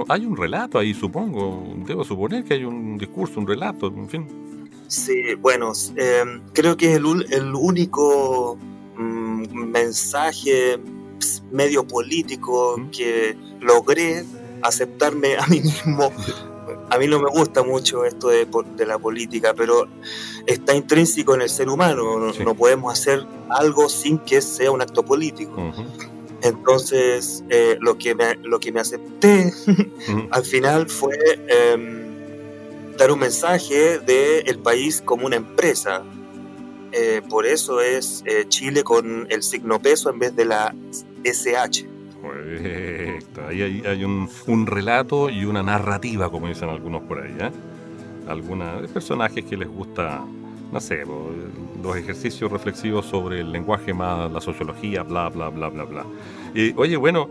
Hay 0.09 0.27
un 0.27 0.37
relato 0.37 0.77
ahí, 0.77 0.92
supongo, 0.92 1.72
debo 1.87 2.03
suponer 2.03 2.42
que 2.42 2.55
hay 2.55 2.64
un 2.64 2.98
discurso, 2.98 3.38
un 3.38 3.46
relato, 3.46 3.87
en 3.87 4.09
fin. 4.09 4.27
Sí, 4.88 5.35
bueno, 5.38 5.72
eh, 5.96 6.25
creo 6.53 6.77
que 6.77 6.90
es 6.90 6.96
el 6.96 7.55
único 7.55 8.59
mensaje 9.50 10.78
medio 11.50 11.87
político 11.87 12.76
que 12.90 13.37
logré 13.61 14.24
aceptarme 14.62 15.37
a 15.37 15.46
mí 15.46 15.61
mismo. 15.61 16.12
A 16.90 16.98
mí 16.98 17.07
no 17.07 17.20
me 17.20 17.31
gusta 17.31 17.62
mucho 17.62 18.05
esto 18.05 18.28
de, 18.28 18.46
la 18.87 18.98
política, 18.98 19.55
pero 19.55 19.88
está 20.46 20.74
intrínseco 20.74 21.35
en 21.35 21.42
el 21.42 21.48
ser 21.48 21.68
humano. 21.68 22.33
No, 22.44 22.55
podemos 22.55 22.92
hacer 22.92 23.24
algo 23.48 23.88
sin 23.88 24.18
que 24.18 24.40
sea 24.40 24.70
un 24.70 24.83
acto 24.83 25.02
político. 25.02 25.72
Entonces, 26.42 27.44
eh, 27.50 27.76
lo, 27.81 27.96
que 27.98 28.14
me, 28.14 28.35
lo 28.42 28.59
que 28.59 28.72
me 28.72 28.81
acepté 28.81 29.52
al 30.31 30.44
final 30.44 30.88
fue 30.88 31.16
em, 31.48 32.96
dar 32.96 33.12
un 33.12 33.20
mensaje 33.20 34.00
del 34.00 34.48
el 34.48 34.59
país 34.59 35.00
como 35.05 35.26
una 35.26 35.37
empresa, 35.37 36.02
eh, 36.92 37.22
por 37.28 37.46
eso 37.46 37.81
es 37.81 38.22
eh, 38.26 38.44
Chile 38.48 38.85
con 38.85 39.26
el 39.31 39.42
signo 39.42 39.81
peso 39.81 40.11
en 40.11 40.18
vez 40.18 40.37
de 40.37 40.44
la 40.44 40.74
SH. 41.24 41.88
Ahí 43.48 43.83
hay, 43.85 44.05
un, 44.05 44.66
relato 44.66 45.31
y 45.31 45.44
una 45.44 45.62
narrativa, 45.62 46.31
como 46.31 46.48
dicen 46.48 46.68
algunos 46.68 47.02
por 47.02 47.20
ahí. 47.20 47.35
¿eh? 47.40 47.50
Algunos 48.28 48.88
personajes 48.90 49.44
que 49.44 49.57
les 49.57 49.68
gusta, 49.68 50.22
no 50.70 50.81
sé, 50.81 51.05
los 51.83 51.96
ejercicios 51.96 52.52
reflexivos 52.52 53.07
sobre 53.07 53.40
el 53.40 53.50
lenguaje 53.50 53.92
más 53.92 54.31
la 54.31 54.40
sociología, 54.40 55.02
bla, 55.02 55.28
bla, 55.31 55.48
bla, 55.48 55.68
bla, 55.68 55.85
bla. 55.85 56.07
oye, 56.76 56.96
bueno, 56.96 57.28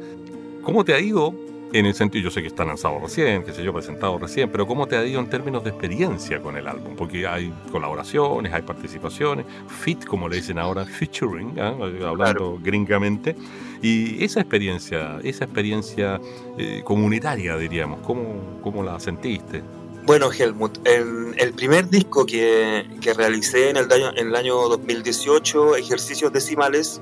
¿cómo 0.63 0.83
te 0.83 0.93
ha 0.93 0.99
ido 0.99 1.33
en 1.73 1.85
el 1.85 1.93
sentido, 1.93 2.25
yo 2.25 2.31
sé 2.31 2.41
que 2.41 2.47
está 2.47 2.65
lanzado 2.65 2.99
recién, 2.99 3.43
que 3.43 3.53
sé 3.53 3.63
yo, 3.63 3.73
presentado 3.73 4.17
recién, 4.17 4.49
pero 4.49 4.67
¿cómo 4.67 4.87
te 4.87 4.97
ha 4.97 5.05
ido 5.05 5.19
en 5.19 5.29
términos 5.29 5.63
de 5.63 5.69
experiencia 5.69 6.41
con 6.41 6.57
el 6.57 6.67
álbum? 6.67 6.95
Porque 6.95 7.25
hay 7.27 7.53
colaboraciones, 7.71 8.53
hay 8.53 8.61
participaciones, 8.61 9.45
fit, 9.67 10.05
como 10.05 10.27
le 10.27 10.37
dicen 10.37 10.59
ahora, 10.59 10.85
featuring, 10.85 11.59
¿ah? 11.59 11.75
hablando 12.05 12.59
gringamente, 12.61 13.35
y 13.81 14.23
esa 14.23 14.41
experiencia, 14.41 15.19
esa 15.23 15.45
experiencia 15.45 16.19
eh, 16.57 16.81
comunitaria, 16.83 17.57
diríamos, 17.57 17.99
¿cómo, 18.05 18.59
¿cómo, 18.61 18.83
la 18.83 18.99
sentiste? 18.99 19.63
Bueno, 20.03 20.31
Helmut, 20.31 20.85
el, 20.85 21.35
el 21.37 21.53
primer 21.53 21.89
disco 21.89 22.25
que, 22.25 22.85
que 23.01 23.13
realicé 23.13 23.69
en 23.69 23.77
el, 23.77 23.91
año, 23.91 24.11
en 24.15 24.27
el 24.27 24.35
año 24.35 24.55
2018, 24.67 25.75
Ejercicios 25.75 26.33
Decimales, 26.33 27.01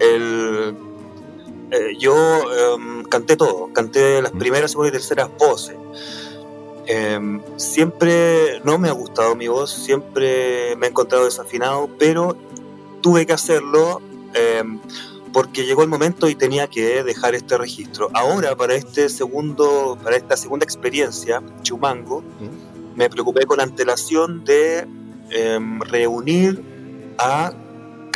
el 0.00 0.74
eh, 1.70 1.96
yo 1.98 2.14
em, 2.74 3.02
canté 3.04 3.36
todo, 3.36 3.72
canté 3.72 4.22
las 4.22 4.32
primeras, 4.32 4.70
segundas 4.70 4.94
y 4.94 4.96
terceras 4.98 5.30
voces. 5.38 5.76
Em, 6.86 7.40
siempre 7.56 8.60
no 8.64 8.78
me 8.78 8.88
ha 8.88 8.92
gustado 8.92 9.34
mi 9.34 9.48
voz, 9.48 9.72
siempre 9.72 10.76
me 10.76 10.86
he 10.86 10.90
encontrado 10.90 11.24
desafinado, 11.24 11.90
pero 11.98 12.36
tuve 13.00 13.26
que 13.26 13.32
hacerlo 13.32 14.00
em, 14.34 14.78
porque 15.32 15.64
llegó 15.64 15.82
el 15.82 15.88
momento 15.88 16.28
y 16.28 16.36
tenía 16.36 16.68
que 16.68 17.02
dejar 17.02 17.34
este 17.34 17.58
registro. 17.58 18.08
Ahora, 18.14 18.54
para 18.54 18.74
este 18.74 19.08
segundo, 19.08 19.98
para 20.02 20.16
esta 20.16 20.36
segunda 20.36 20.64
experiencia, 20.64 21.42
Chumango, 21.62 22.22
me 22.94 23.10
preocupé 23.10 23.44
con 23.44 23.60
antelación 23.60 24.44
de 24.44 24.86
reunir 25.90 26.62
a 27.18 27.52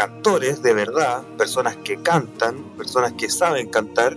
cantores 0.01 0.63
de 0.63 0.73
verdad, 0.73 1.23
personas 1.37 1.77
que 1.77 1.99
cantan, 1.99 2.63
personas 2.79 3.13
que 3.13 3.29
saben 3.29 3.69
cantar, 3.69 4.17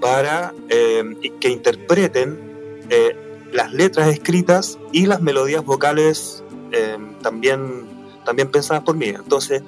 para 0.00 0.54
eh, 0.68 1.02
que 1.40 1.48
interpreten 1.48 2.38
eh, 2.88 3.16
las 3.52 3.72
letras 3.72 4.06
escritas 4.10 4.78
y 4.92 5.06
las 5.06 5.20
melodías 5.20 5.64
vocales 5.64 6.44
eh, 6.70 6.96
también, 7.20 7.88
también 8.24 8.48
pensadas 8.52 8.84
por 8.84 8.94
mí. 8.94 9.08
Entonces, 9.08 9.64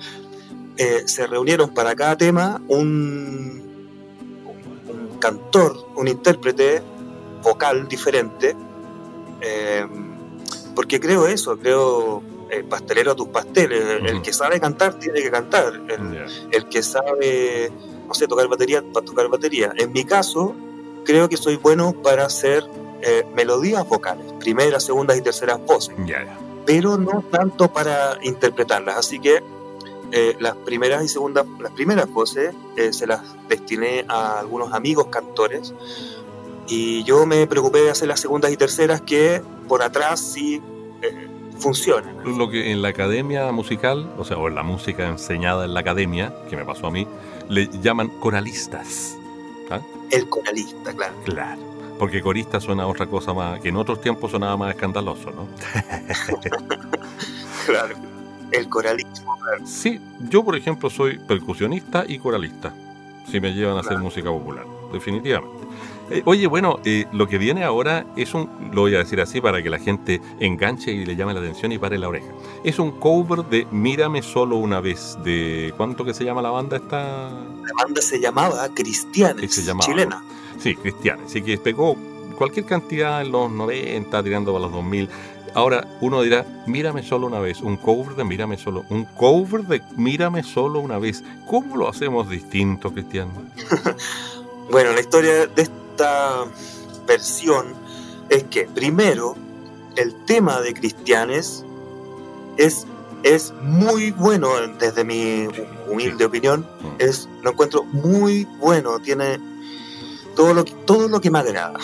se 1.06 1.26
reunieron 1.26 1.74
para 1.74 1.96
cada 1.96 2.16
tema 2.16 2.62
un, 2.68 3.60
un, 4.88 5.18
cantor, 5.18 5.76
un 5.96 6.06
intérprete 6.06 6.80
vocal 7.42 7.88
diferente, 7.88 8.54
porque 10.76 11.00
creo 11.00 11.26
eso, 11.26 11.58
creo 11.58 12.22
el 12.50 12.64
pastelero 12.64 13.12
a 13.12 13.16
tus 13.16 13.28
pasteles. 13.28 13.82
El 14.04 14.22
que 14.22 14.32
sabe 14.32 14.60
cantar 14.60 14.94
tiene 14.94 15.22
que 15.22 15.30
cantar. 15.30 15.80
El, 16.50 16.68
que 16.68 16.82
sabe, 16.82 17.70
no 18.06 18.14
sé, 18.14 18.26
tocar 18.26 18.48
batería, 18.48 18.82
para 18.92 19.04
tocar 19.04 19.28
batería. 19.28 19.72
En 19.76 19.92
mi 19.92 20.04
caso, 20.04 20.54
creo 21.04 21.28
que 21.28 21.36
soy 21.36 21.56
bueno 21.56 21.92
para 21.92 22.26
hacer 22.26 22.64
eh, 23.02 23.24
melodías 23.34 23.88
vocales, 23.88 24.26
primeras, 24.38 24.84
segundas 24.84 25.16
y 25.16 25.22
terceras 25.22 25.64
voces. 25.64 25.94
Pero 26.66 26.98
no 26.98 27.24
tanto 27.30 27.72
para 27.72 28.18
interpretarlas. 28.22 28.96
Así 28.96 29.18
que 29.18 29.42
eh, 30.12 30.36
las 30.40 30.56
primeras 30.56 31.04
y 31.04 31.08
segundas, 31.08 31.46
las 31.60 31.72
primeras 31.72 32.10
voces 32.10 32.54
eh, 32.76 32.92
se 32.92 33.06
las 33.06 33.20
destiné 33.48 34.04
a 34.08 34.40
algunos 34.40 34.72
amigos 34.72 35.06
cantores. 35.06 35.72
Y 36.66 37.02
yo 37.04 37.26
me 37.26 37.46
preocupé 37.46 37.80
de 37.80 37.90
hacer 37.90 38.08
las 38.08 38.20
segundas 38.20 38.52
y 38.52 38.56
terceras 38.56 39.00
que 39.00 39.42
por 39.66 39.82
atrás 39.82 40.20
sí 40.20 40.62
funciona. 41.60 42.12
Lo 42.24 42.50
que 42.50 42.72
en 42.72 42.82
la 42.82 42.88
academia 42.88 43.50
musical, 43.52 44.10
o 44.18 44.24
sea, 44.24 44.38
o 44.38 44.48
en 44.48 44.54
la 44.54 44.62
música 44.62 45.06
enseñada 45.06 45.64
en 45.64 45.74
la 45.74 45.80
academia, 45.80 46.32
que 46.48 46.56
me 46.56 46.64
pasó 46.64 46.88
a 46.88 46.90
mí, 46.90 47.06
le 47.48 47.68
llaman 47.80 48.08
coralistas. 48.20 49.16
¿ah? 49.70 49.80
El 50.10 50.28
coralista, 50.28 50.92
claro. 50.92 51.14
Claro. 51.24 51.60
Porque 51.98 52.22
corista 52.22 52.60
suena 52.60 52.86
otra 52.86 53.06
cosa 53.06 53.34
más, 53.34 53.60
que 53.60 53.68
en 53.68 53.76
otros 53.76 54.00
tiempos 54.00 54.30
sonaba 54.30 54.56
más 54.56 54.74
escandaloso, 54.74 55.30
¿no? 55.30 55.46
claro. 57.66 57.94
El 58.52 58.68
coralismo, 58.68 59.38
claro. 59.38 59.66
Sí, 59.66 60.00
yo 60.28 60.42
por 60.42 60.56
ejemplo 60.56 60.90
soy 60.90 61.18
percusionista 61.18 62.04
y 62.08 62.18
coralista, 62.18 62.72
si 63.30 63.38
me 63.38 63.52
llevan 63.52 63.76
a 63.76 63.80
hacer 63.80 63.98
música 63.98 64.30
popular, 64.30 64.64
definitivamente. 64.92 65.66
Eh, 66.10 66.22
oye, 66.24 66.48
bueno, 66.48 66.80
eh, 66.84 67.06
lo 67.12 67.28
que 67.28 67.38
viene 67.38 67.62
ahora 67.62 68.04
es 68.16 68.34
un, 68.34 68.50
lo 68.72 68.82
voy 68.82 68.94
a 68.96 68.98
decir 68.98 69.20
así 69.20 69.40
para 69.40 69.62
que 69.62 69.70
la 69.70 69.78
gente 69.78 70.20
enganche 70.40 70.90
y 70.90 71.06
le 71.06 71.14
llame 71.14 71.34
la 71.34 71.40
atención 71.40 71.70
y 71.70 71.78
pare 71.78 71.98
la 71.98 72.08
oreja. 72.08 72.26
Es 72.64 72.80
un 72.80 72.90
cover 72.92 73.44
de 73.44 73.66
Mírame 73.70 74.20
solo 74.20 74.56
una 74.56 74.80
vez, 74.80 75.16
de 75.22 75.72
¿cuánto 75.76 76.04
que 76.04 76.12
se 76.12 76.24
llama 76.24 76.42
la 76.42 76.50
banda 76.50 76.78
esta? 76.78 77.30
La 77.30 77.84
banda 77.84 78.02
se 78.02 78.18
llamaba 78.18 78.68
Cristianes, 78.74 79.54
se 79.54 79.62
llamaba, 79.62 79.86
chilena. 79.86 80.24
Sí, 80.58 80.74
Cristianes, 80.74 81.26
así 81.26 81.42
que 81.42 81.56
pegó 81.58 81.96
cualquier 82.36 82.66
cantidad 82.66 83.22
en 83.22 83.30
los 83.30 83.50
90, 83.50 84.22
tirando 84.24 84.56
a 84.56 84.60
los 84.60 84.72
2000. 84.72 85.08
Ahora 85.54 85.86
uno 86.00 86.22
dirá, 86.22 86.44
mírame 86.66 87.02
solo 87.02 87.26
una 87.26 87.38
vez, 87.38 87.60
un 87.60 87.76
cover 87.76 88.16
de 88.16 88.24
mírame 88.24 88.56
solo, 88.56 88.84
un 88.88 89.04
cover 89.04 89.62
de 89.62 89.80
mírame 89.96 90.42
solo 90.42 90.80
una 90.80 90.98
vez. 90.98 91.22
¿Cómo 91.46 91.76
lo 91.76 91.88
hacemos 91.88 92.28
distinto, 92.28 92.92
Cristiano? 92.92 93.30
bueno, 94.70 94.92
la 94.92 95.00
historia 95.00 95.46
de 95.46 95.62
versión 97.06 97.74
es 98.28 98.44
que, 98.44 98.64
primero, 98.66 99.36
el 99.96 100.14
tema 100.24 100.60
de 100.60 100.74
Cristianes 100.74 101.64
es, 102.56 102.86
es 103.22 103.52
muy 103.62 104.12
bueno, 104.12 104.48
desde 104.78 105.04
mi 105.04 105.48
humilde 105.88 106.24
opinión, 106.24 106.60
mm. 106.80 106.86
es, 106.98 107.28
lo 107.42 107.50
encuentro 107.50 107.84
muy 107.84 108.44
bueno, 108.58 109.00
tiene 109.00 109.40
todo 110.36 110.54
lo 110.54 110.64
que, 110.64 110.72
todo 110.86 111.08
lo 111.08 111.20
que 111.20 111.30
me 111.30 111.40
agrada. 111.40 111.78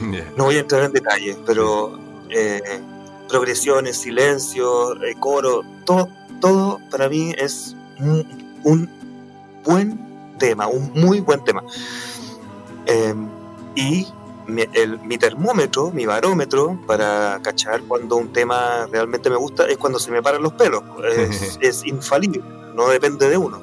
no 0.36 0.44
voy 0.44 0.56
a 0.56 0.60
entrar 0.60 0.84
en 0.84 0.92
detalles, 0.92 1.36
pero 1.44 1.98
eh, 2.30 2.80
progresiones, 3.28 3.98
silencio, 3.98 5.02
eh, 5.04 5.14
coro, 5.18 5.62
todo, 5.84 6.08
todo 6.40 6.80
para 6.90 7.08
mí 7.08 7.34
es 7.36 7.74
un, 7.98 8.88
buen 9.64 9.98
tema, 10.38 10.66
un 10.66 10.92
muy 10.94 11.20
buen 11.20 11.42
tema. 11.44 11.62
Em, 12.86 13.28
y 13.78 14.06
mi, 14.48 15.18
termómetro, 15.18 15.90
mi 15.92 16.04
barómetro 16.04 16.80
para 16.86 17.38
cachar 17.42 17.82
cuando 17.82 18.16
un 18.16 18.32
tema 18.32 18.88
realmente 18.90 19.30
me 19.30 19.36
gusta 19.36 19.66
es 19.66 19.76
cuando 19.76 19.98
se 20.00 20.10
me 20.10 20.20
paran 20.20 20.42
los 20.42 20.52
pelos. 20.54 20.82
Es, 21.60 21.84
infalible, 21.86 22.42
no 22.74 22.88
depende 22.88 23.28
de 23.28 23.36
uno. 23.36 23.62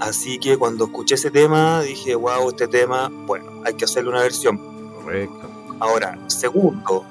Así 0.00 0.38
que 0.38 0.56
cuando 0.56 0.86
escuché 0.86 1.16
ese 1.16 1.30
tema 1.30 1.82
dije, 1.82 2.14
wow, 2.14 2.48
este 2.48 2.66
tema, 2.68 3.10
bueno, 3.10 3.62
hay 3.64 3.74
que 3.74 3.84
hacerle 3.84 4.10
una 4.10 4.22
versión. 4.22 4.58
Correcto. 5.02 5.50
Ahora, 5.80 6.18
segundo, 6.28 7.04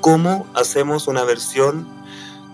¿cómo 0.00 0.46
hacemos 0.54 1.08
una 1.08 1.24
versión 1.24 1.88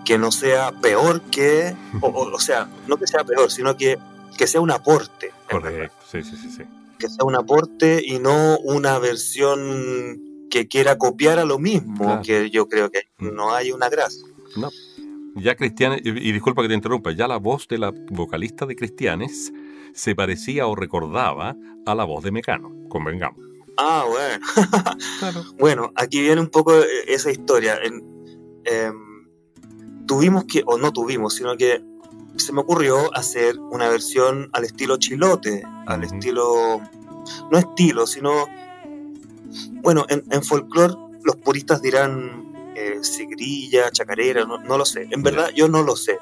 que 0.04 0.18
no 0.18 0.30
sea 0.30 0.70
peor 0.70 1.20
que, 1.22 1.74
o, 2.00 2.08
o 2.08 2.38
sea, 2.38 2.68
no 2.86 2.96
que 2.96 3.08
sea 3.08 3.24
peor, 3.24 3.50
sino 3.50 3.76
que 3.76 3.98
que 4.36 4.46
sea 4.46 4.60
un 4.60 4.70
aporte. 4.70 5.32
Correcto, 5.50 5.96
sí, 6.10 6.22
sí, 6.22 6.36
sí. 6.36 6.50
sí. 6.50 6.62
Que 6.98 7.08
sea 7.08 7.24
un 7.24 7.34
aporte 7.36 8.02
y 8.04 8.18
no 8.18 8.58
una 8.60 8.98
versión 8.98 10.22
que 10.50 10.68
quiera 10.68 10.96
copiar 10.98 11.38
a 11.38 11.44
lo 11.44 11.58
mismo, 11.58 12.04
Claro. 12.04 12.22
que 12.22 12.50
yo 12.50 12.68
creo 12.68 12.90
que 12.90 13.02
Mm. 13.18 13.34
no 13.34 13.52
hay 13.54 13.72
una 13.72 13.88
gracia. 13.88 14.26
No. 14.56 14.70
Ya 15.34 15.54
Cristianes, 15.54 16.00
y, 16.04 16.08
y 16.10 16.32
disculpa 16.32 16.62
que 16.62 16.68
te 16.68 16.74
interrumpa, 16.74 17.12
ya 17.12 17.28
la 17.28 17.36
voz 17.36 17.68
de 17.68 17.78
la 17.78 17.92
vocalista 18.10 18.64
de 18.64 18.74
Cristianes 18.76 19.52
se 19.92 20.14
parecía 20.14 20.66
o 20.66 20.74
recordaba 20.74 21.54
a 21.84 21.94
la 21.94 22.04
voz 22.04 22.24
de 22.24 22.30
Mecano, 22.30 22.72
convengamos. 22.88 23.40
Ah, 23.76 24.04
bueno. 24.08 24.46
Claro. 25.18 25.44
Bueno, 25.58 25.92
aquí 25.96 26.20
viene 26.22 26.40
un 26.40 26.48
poco 26.48 26.74
eh, 26.78 26.86
esa 27.08 27.30
historia. 27.30 27.76
En- 27.82 28.02
em, 28.64 29.26
tuvimos 30.06 30.44
que, 30.44 30.62
o 30.64 30.78
no 30.78 30.92
tuvimos, 30.92 31.34
sino 31.34 31.56
que 31.56 31.82
se 32.36 32.52
me 32.52 32.60
ocurrió 32.60 33.14
hacer 33.16 33.58
una 33.58 33.88
versión 33.88 34.48
al 34.52 34.64
estilo 34.64 34.96
chilote, 34.96 35.62
al 35.86 36.04
estilo, 36.04 36.80
no 37.50 37.58
estilo, 37.58 38.06
sino, 38.06 38.46
bueno, 39.82 40.04
en, 40.08 40.24
en 40.30 40.42
folclore 40.42 40.94
los 41.24 41.36
puristas 41.36 41.82
dirán 41.82 42.52
eh, 42.76 42.98
sigrilla, 43.02 43.90
chacarera, 43.90 44.44
no, 44.44 44.58
no 44.58 44.78
lo 44.78 44.84
sé. 44.84 45.08
En 45.10 45.22
verdad 45.22 45.48
yo 45.54 45.68
no 45.68 45.82
lo 45.82 45.96
sé, 45.96 46.18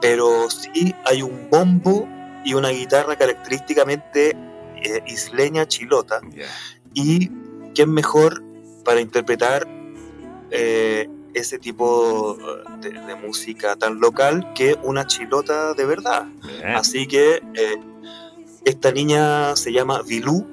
pero 0.00 0.48
sí 0.50 0.94
hay 1.04 1.22
un 1.22 1.48
bombo 1.50 2.08
y 2.44 2.54
una 2.54 2.70
guitarra 2.70 3.16
característicamente 3.16 4.36
eh, 4.82 5.02
isleña 5.06 5.66
chilota 5.66 6.20
Ya. 6.34 6.46
y 6.94 7.30
quién 7.74 7.90
mejor 7.92 8.42
para 8.84 9.00
interpretar 9.00 9.66
eh, 10.50 11.08
ese 11.34 11.58
tipo 11.58 12.38
de, 12.80 12.90
de 12.90 13.14
música 13.16 13.76
tan 13.76 14.00
local 14.00 14.52
que 14.54 14.76
una 14.82 15.06
chilota 15.06 15.74
de 15.74 15.84
verdad. 15.84 16.26
Bien. 16.46 16.74
Así 16.76 17.06
que 17.06 17.42
eh, 17.54 17.76
esta 18.64 18.92
niña 18.92 19.54
se 19.56 19.72
llama 19.72 20.02
Vilú 20.02 20.46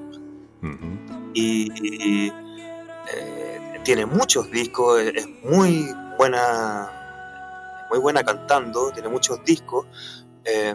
y, 1.34 1.70
y, 1.82 2.28
eh, 2.28 3.80
tiene 3.84 4.04
muchos 4.06 4.50
discos, 4.50 5.00
es, 5.00 5.14
es 5.14 5.28
muy 5.44 5.88
buena, 6.18 6.90
muy 7.90 7.98
buena 7.98 8.22
cantando, 8.22 8.90
tiene 8.92 9.08
muchos 9.08 9.42
discos. 9.44 9.86
eh, 10.44 10.74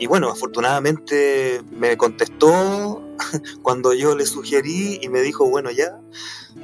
y 0.00 0.06
bueno, 0.06 0.30
afortunadamente 0.30 1.60
me 1.72 1.96
contestó 1.96 3.02
cuando 3.62 3.92
yo 3.94 4.14
le 4.16 4.26
sugerí 4.26 5.00
y 5.02 5.08
me 5.08 5.20
dijo, 5.22 5.48
bueno, 5.50 5.72
ya. 5.72 5.98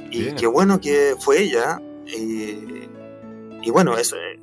Y 0.09 0.21
Bien. 0.21 0.35
qué 0.37 0.47
bueno 0.47 0.79
que 0.79 1.17
fue 1.19 1.41
ella. 1.41 1.81
Y, 2.07 2.94
y 3.65 3.71
bueno, 3.71 3.97
es, 3.97 4.13
eh, 4.13 4.39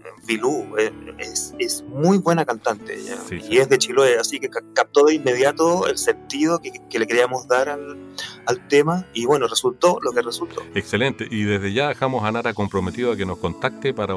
eh, 0.78 0.92
es, 1.18 1.54
es 1.58 1.82
muy 1.88 2.18
buena 2.18 2.44
cantante 2.44 2.98
Sí, 3.28 3.36
y 3.36 3.40
sí. 3.42 3.58
es 3.58 3.68
de 3.68 3.78
Chiloé, 3.78 4.18
así 4.18 4.38
que 4.40 4.48
ca- 4.50 4.62
captó 4.74 5.04
de 5.06 5.14
inmediato 5.14 5.86
el 5.86 5.96
sentido 5.96 6.60
que, 6.60 6.72
que 6.90 6.98
le 6.98 7.06
queríamos 7.06 7.46
dar 7.48 7.68
al, 7.68 7.96
al 8.46 8.68
tema 8.68 9.06
y 9.14 9.24
bueno, 9.26 9.46
resultó 9.48 9.98
lo 10.02 10.12
que 10.12 10.22
resultó. 10.22 10.62
Excelente. 10.74 11.26
Y 11.30 11.44
desde 11.44 11.72
ya 11.72 11.88
dejamos 11.88 12.24
a 12.24 12.32
Nara 12.32 12.52
comprometido 12.54 13.12
a 13.12 13.16
que 13.16 13.24
nos 13.24 13.38
contacte 13.38 13.94
para, 13.94 14.14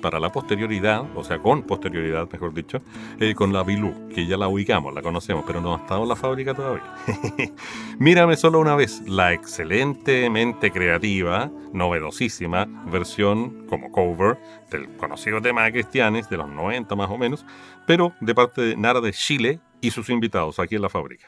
para 0.00 0.18
la 0.20 0.30
posterioridad, 0.32 1.04
o 1.16 1.24
sea, 1.24 1.38
con 1.40 1.62
posterioridad, 1.64 2.28
mejor 2.30 2.54
dicho, 2.54 2.80
eh, 3.20 3.34
con 3.34 3.52
la 3.52 3.62
Bilú, 3.64 4.08
que 4.14 4.26
ya 4.26 4.36
la 4.36 4.48
ubicamos, 4.48 4.94
la 4.94 5.02
conocemos, 5.02 5.44
pero 5.46 5.60
no 5.60 5.74
ha 5.74 5.78
estado 5.78 6.02
en 6.04 6.08
la 6.08 6.16
fábrica 6.16 6.54
todavía. 6.54 6.94
Mírame 7.98 8.36
solo 8.36 8.60
una 8.60 8.76
vez, 8.76 9.02
la 9.06 9.32
excelentemente 9.32 10.70
creativa, 10.70 11.50
novedosísima 11.72 12.66
versión 12.90 13.66
como 13.68 13.90
cover 13.90 14.38
del 14.70 14.96
conocido 14.96 15.40
tema 15.40 15.64
de 15.64 15.72
Cristianes 15.72 16.28
de 16.28 16.36
los 16.36 16.48
90 16.48 16.94
más 16.96 17.10
o 17.10 17.18
menos, 17.18 17.44
pero 17.86 18.12
de 18.20 18.34
parte 18.34 18.62
de 18.62 18.76
Nara 18.76 19.00
de 19.00 19.12
Chile 19.12 19.60
y 19.80 19.90
sus 19.90 20.08
invitados 20.10 20.58
aquí 20.58 20.76
en 20.76 20.82
la 20.82 20.88
fábrica. 20.88 21.26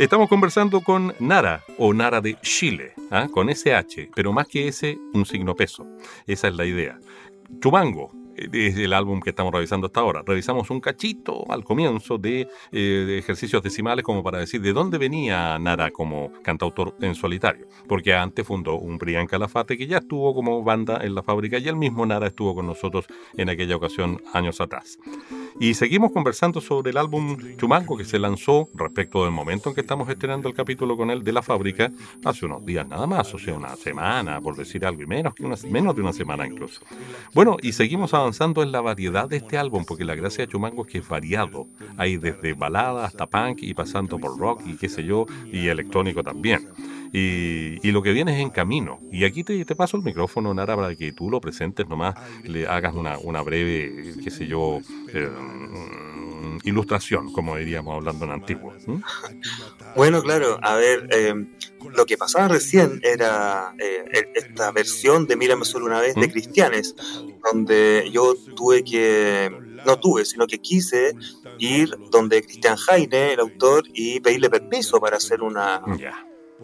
Estamos 0.00 0.30
conversando 0.30 0.80
con 0.80 1.14
Nara 1.20 1.62
o 1.76 1.92
Nara 1.92 2.22
de 2.22 2.34
Chile, 2.40 2.94
¿ah? 3.10 3.28
con 3.30 3.50
SH, 3.50 4.08
pero 4.16 4.32
más 4.32 4.46
que 4.46 4.66
ese, 4.66 4.96
un 5.12 5.26
signo 5.26 5.54
peso. 5.54 5.86
Esa 6.26 6.48
es 6.48 6.54
la 6.54 6.64
idea. 6.64 6.98
Chumango, 7.60 8.10
es 8.36 8.76
el 8.76 8.92
álbum 8.92 9.20
que 9.20 9.30
estamos 9.30 9.52
revisando 9.52 9.86
hasta 9.86 10.00
ahora. 10.00 10.22
Revisamos 10.24 10.70
un 10.70 10.80
cachito 10.80 11.44
al 11.50 11.64
comienzo 11.64 12.18
de, 12.18 12.48
eh, 12.72 12.78
de, 13.06 13.18
ejercicios 13.18 13.62
decimales 13.62 14.04
como 14.04 14.22
para 14.22 14.38
decir 14.38 14.60
de 14.60 14.72
dónde 14.72 14.98
venía 14.98 15.58
Nara 15.58 15.90
como 15.90 16.32
cantautor 16.42 16.94
en 17.00 17.14
solitario. 17.14 17.66
Porque 17.88 18.14
antes 18.14 18.46
fundó 18.46 18.76
un 18.76 18.98
Brian 18.98 19.26
Calafate 19.26 19.76
que 19.76 19.86
ya 19.86 19.98
estuvo 19.98 20.34
como 20.34 20.62
banda 20.62 21.00
en 21.02 21.14
la 21.14 21.22
fábrica 21.22 21.58
y 21.58 21.68
el 21.68 21.76
mismo 21.76 22.06
Nara 22.06 22.28
estuvo 22.28 22.54
con 22.54 22.66
nosotros 22.66 23.06
en 23.36 23.48
aquella 23.48 23.76
ocasión 23.76 24.22
años 24.32 24.60
atrás. 24.60 24.98
Y 25.58 25.74
seguimos 25.74 26.12
conversando 26.12 26.60
sobre 26.60 26.90
el 26.90 26.96
álbum 26.96 27.36
Chumango 27.56 27.96
que 27.96 28.04
se 28.04 28.18
lanzó 28.18 28.68
respecto 28.74 29.24
del 29.24 29.32
momento 29.32 29.68
en 29.68 29.74
que 29.74 29.80
estamos 29.80 30.08
estrenando 30.08 30.48
el 30.48 30.54
capítulo 30.54 30.96
con 30.96 31.10
él 31.10 31.22
de 31.22 31.32
la 31.32 31.42
fábrica 31.42 31.90
hace 32.24 32.46
unos 32.46 32.64
días 32.64 32.86
nada 32.86 33.06
más, 33.06 33.32
o 33.34 33.38
sea, 33.38 33.54
una 33.54 33.76
semana, 33.76 34.40
por 34.40 34.56
decir 34.56 34.84
algo, 34.86 35.02
y 35.02 35.06
menos, 35.06 35.34
que 35.34 35.44
una, 35.44 35.56
menos 35.68 35.94
de 35.94 36.02
una 36.02 36.12
semana 36.12 36.46
incluso. 36.46 36.80
Bueno, 37.34 37.56
y 37.62 37.72
seguimos 37.72 38.14
avanzando 38.20 38.62
en 38.62 38.72
la 38.72 38.80
variedad 38.80 39.28
de 39.28 39.38
este 39.38 39.58
álbum, 39.58 39.84
porque 39.84 40.04
la 40.04 40.14
gracia 40.14 40.44
de 40.44 40.52
Chumango 40.52 40.82
es 40.82 40.92
que 40.92 40.98
es 40.98 41.08
variado. 41.08 41.66
Hay 41.96 42.16
desde 42.16 42.54
balada 42.54 43.04
hasta 43.04 43.26
punk 43.26 43.62
y 43.62 43.74
pasando 43.74 44.18
por 44.18 44.38
rock 44.38 44.62
y 44.66 44.76
qué 44.76 44.88
sé 44.88 45.04
yo, 45.04 45.26
y 45.50 45.68
electrónico 45.68 46.22
también. 46.22 46.68
Y, 47.12 47.86
y, 47.86 47.90
lo 47.90 48.02
que 48.02 48.12
viene 48.12 48.32
es 48.32 48.40
en 48.40 48.50
camino. 48.50 49.00
Y 49.10 49.24
aquí 49.24 49.42
te, 49.42 49.64
paso 49.74 49.96
el 49.96 50.04
micrófono, 50.04 50.54
Nara, 50.54 50.76
para 50.76 50.94
que 50.94 51.12
tú 51.12 51.28
lo 51.28 51.40
presentes 51.40 51.88
nomás, 51.88 52.14
le 52.44 52.68
hagas 52.68 52.94
una, 52.94 53.18
una 53.18 53.42
breve, 53.42 54.14
qué 54.22 54.30
sé 54.30 54.46
yo, 54.46 54.78
eh, 55.12 55.28
ilustración, 56.64 57.32
como 57.32 57.56
diríamos 57.56 57.94
hablando 57.94 58.24
en 58.24 58.30
antiguo. 58.32 58.72
¿Mm? 58.86 59.02
Bueno, 59.96 60.22
claro, 60.22 60.58
a 60.62 60.76
ver, 60.76 61.08
eh, 61.10 61.34
lo 61.94 62.06
que 62.06 62.16
pasaba 62.16 62.48
recién 62.48 63.00
era 63.02 63.74
eh, 63.78 64.32
esta 64.34 64.70
versión 64.72 65.26
de 65.26 65.36
Mírame 65.36 65.64
solo 65.64 65.86
una 65.86 66.00
vez 66.00 66.16
¿Mm? 66.16 66.20
de 66.20 66.30
Cristianes, 66.30 66.94
donde 67.50 68.08
yo 68.12 68.34
tuve 68.56 68.84
que, 68.84 69.50
no 69.84 69.98
tuve, 69.98 70.24
sino 70.24 70.46
que 70.46 70.58
quise 70.58 71.14
ir 71.58 71.96
donde 72.10 72.42
Cristian 72.42 72.76
Jaime, 72.76 73.32
el 73.32 73.40
autor, 73.40 73.84
y 73.92 74.20
pedirle 74.20 74.50
permiso 74.50 75.00
para 75.00 75.16
hacer 75.16 75.42
una... 75.42 75.82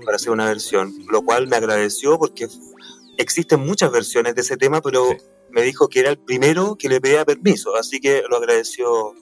Para 0.05 0.16
hacer 0.16 0.31
una 0.31 0.45
versión, 0.45 0.93
lo 1.11 1.22
cual 1.22 1.47
me 1.47 1.57
agradeció 1.57 2.18
porque 2.18 2.49
existen 3.16 3.61
muchas 3.61 3.91
versiones 3.91 4.35
de 4.35 4.43
ese 4.43 4.57
tema, 4.57 4.81
pero 4.81 5.11
sí. 5.11 5.16
me 5.51 5.62
dijo 5.62 5.89
que 5.89 6.01
era 6.01 6.11
el 6.11 6.18
primero 6.18 6.77
que 6.77 6.89
le 6.89 7.01
pedía 7.01 7.24
permiso, 7.24 7.77
así 7.77 8.01
que 8.01 8.22
lo 8.29 8.37
agradeció 8.37 9.14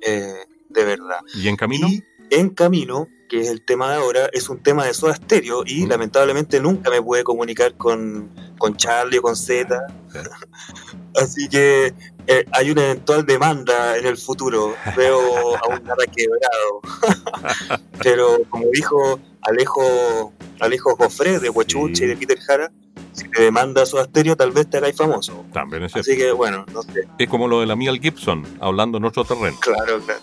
eh, 0.00 0.44
de 0.68 0.84
verdad. 0.84 1.20
¿Y 1.34 1.48
en 1.48 1.56
camino? 1.56 1.88
Y 1.88 2.04
en 2.30 2.50
camino, 2.50 3.08
que 3.28 3.40
es 3.40 3.48
el 3.48 3.64
tema 3.64 3.90
de 3.90 3.96
ahora, 3.96 4.28
es 4.32 4.48
un 4.48 4.62
tema 4.62 4.84
de 4.86 4.94
Soda 4.94 5.14
Stereo 5.14 5.64
y 5.66 5.84
mm. 5.84 5.88
lamentablemente 5.88 6.60
nunca 6.60 6.90
me 6.90 7.02
pude 7.02 7.24
comunicar 7.24 7.76
con, 7.76 8.30
con 8.58 8.76
Charlie 8.76 9.18
o 9.18 9.22
con 9.22 9.36
Z. 9.36 9.86
así 11.16 11.48
que 11.48 11.94
eh, 12.26 12.44
hay 12.52 12.70
una 12.70 12.84
eventual 12.84 13.26
demanda 13.26 13.96
en 13.96 14.06
el 14.06 14.16
futuro. 14.16 14.74
Veo 14.96 15.56
a 15.56 15.68
un 15.68 15.82
nada 15.84 16.04
quebrado. 16.06 17.80
Pero 18.02 18.38
como 18.48 18.66
dijo 18.72 19.18
Alejo, 19.42 20.32
Alejo 20.60 20.96
Joffre 20.96 21.38
de 21.38 21.50
Huachuche 21.50 21.96
sí. 21.96 22.04
y 22.04 22.06
de 22.08 22.16
Peter 22.16 22.38
Jara, 22.38 22.72
si 23.20 23.28
te 23.28 23.42
demanda 23.42 23.84
su 23.86 23.98
asterio, 23.98 24.36
tal 24.36 24.50
vez 24.50 24.68
te 24.68 24.78
hagáis 24.78 24.96
famoso. 24.96 25.44
También 25.52 25.84
es 25.84 25.94
Así 25.94 26.16
que 26.16 26.32
bueno, 26.32 26.64
no 26.72 26.82
sé. 26.82 27.06
Es 27.18 27.28
como 27.28 27.48
lo 27.48 27.60
de 27.60 27.66
la 27.66 27.76
Miel 27.76 28.00
Gibson, 28.00 28.46
hablando 28.60 28.98
en 28.98 29.04
otro 29.04 29.24
terreno. 29.24 29.58
Claro, 29.60 30.00
claro. 30.00 30.20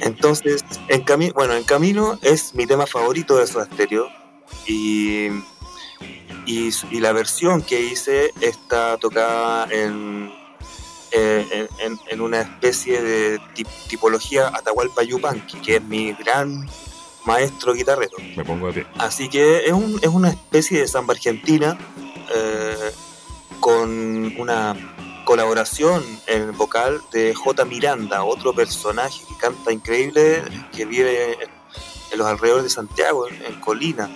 Entonces, 0.00 0.64
en 0.88 1.02
camino, 1.02 1.32
bueno, 1.34 1.54
en 1.54 1.64
camino 1.64 2.18
es 2.22 2.54
mi 2.54 2.66
tema 2.66 2.86
favorito 2.86 3.36
de 3.36 3.46
su 3.46 3.58
asterio 3.58 4.08
y, 4.66 5.28
y, 6.46 6.70
y, 6.90 7.00
la 7.00 7.12
versión 7.12 7.62
que 7.62 7.80
hice 7.80 8.30
está 8.40 8.96
tocada 8.98 9.66
en, 9.70 10.32
eh, 11.10 11.68
en, 11.80 11.98
en, 12.08 12.20
una 12.20 12.40
especie 12.40 13.02
de 13.02 13.40
tip, 13.54 13.66
tipología 13.88 14.48
Atahualpa 14.48 15.02
Yupanqui, 15.02 15.58
que 15.60 15.76
es 15.76 15.82
mi 15.82 16.12
gran 16.12 16.68
maestro 17.24 17.74
guitarrero. 17.74 18.16
Me 18.36 18.44
pongo 18.44 18.68
de 18.68 18.72
pie. 18.72 18.86
Así 18.98 19.28
que 19.28 19.66
es, 19.66 19.72
un, 19.72 19.98
es 20.02 20.08
una 20.08 20.30
especie 20.30 20.80
de 20.80 20.88
samba 20.88 21.14
argentina 21.14 21.76
eh, 22.34 22.92
con 23.60 24.34
una 24.38 24.74
colaboración 25.24 26.02
en 26.26 26.56
vocal 26.56 27.02
de 27.12 27.34
J. 27.34 27.64
Miranda, 27.64 28.24
otro 28.24 28.54
personaje 28.54 29.22
que 29.28 29.36
canta 29.36 29.72
increíble, 29.72 30.42
que 30.74 30.84
vive 30.86 31.34
en, 31.34 31.50
en 32.12 32.18
los 32.18 32.26
alrededores 32.26 32.64
de 32.64 32.70
Santiago, 32.70 33.28
en, 33.28 33.44
en 33.44 33.60
Colina. 33.60 34.08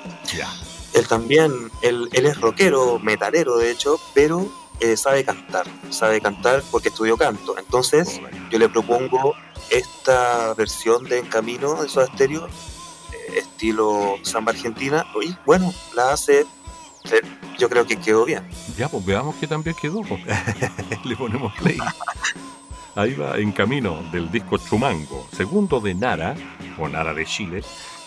Él 0.95 1.07
también, 1.07 1.71
él, 1.83 2.09
él, 2.13 2.27
es 2.27 2.41
rockero, 2.41 2.99
metalero 2.99 3.57
de 3.57 3.71
hecho, 3.71 3.99
pero 4.15 4.51
eh, 4.81 4.97
sabe 4.97 5.25
cantar, 5.25 5.67
sabe 5.91 6.21
cantar 6.21 6.63
porque 6.71 6.89
estudió 6.89 7.17
canto. 7.17 7.57
Entonces 7.59 8.21
yo 8.51 8.59
le 8.59 8.69
propongo 8.69 9.35
esta 9.71 10.55
versión 10.55 11.05
de 11.05 11.19
En 11.19 11.27
Camino 11.27 11.83
de 11.83 11.89
Soda 11.89 12.07
Stereo 12.07 12.49
estilo 13.37 14.19
samba 14.23 14.53
argentina 14.53 15.07
y 15.23 15.35
bueno, 15.45 15.73
la 15.95 16.13
hace 16.13 16.47
yo 17.59 17.69
creo 17.69 17.87
que 17.87 17.97
quedó 17.97 18.25
bien. 18.25 18.43
Ya, 18.77 18.89
pues 18.89 19.05
veamos 19.05 19.37
que 19.37 19.47
también 19.47 19.77
quedó. 19.81 20.03
Pues. 20.03 20.23
Le 21.05 21.17
ponemos 21.17 21.53
play. 21.55 21.79
Ahí 22.95 23.15
va 23.15 23.39
en 23.39 23.53
camino 23.53 24.03
del 24.13 24.31
disco 24.31 24.59
Chumango, 24.59 25.27
segundo 25.33 25.81
de 25.81 25.95
Nara, 25.95 26.35
o 26.79 26.89
Nara 26.89 27.15
de 27.15 27.25
Chile, 27.25 27.63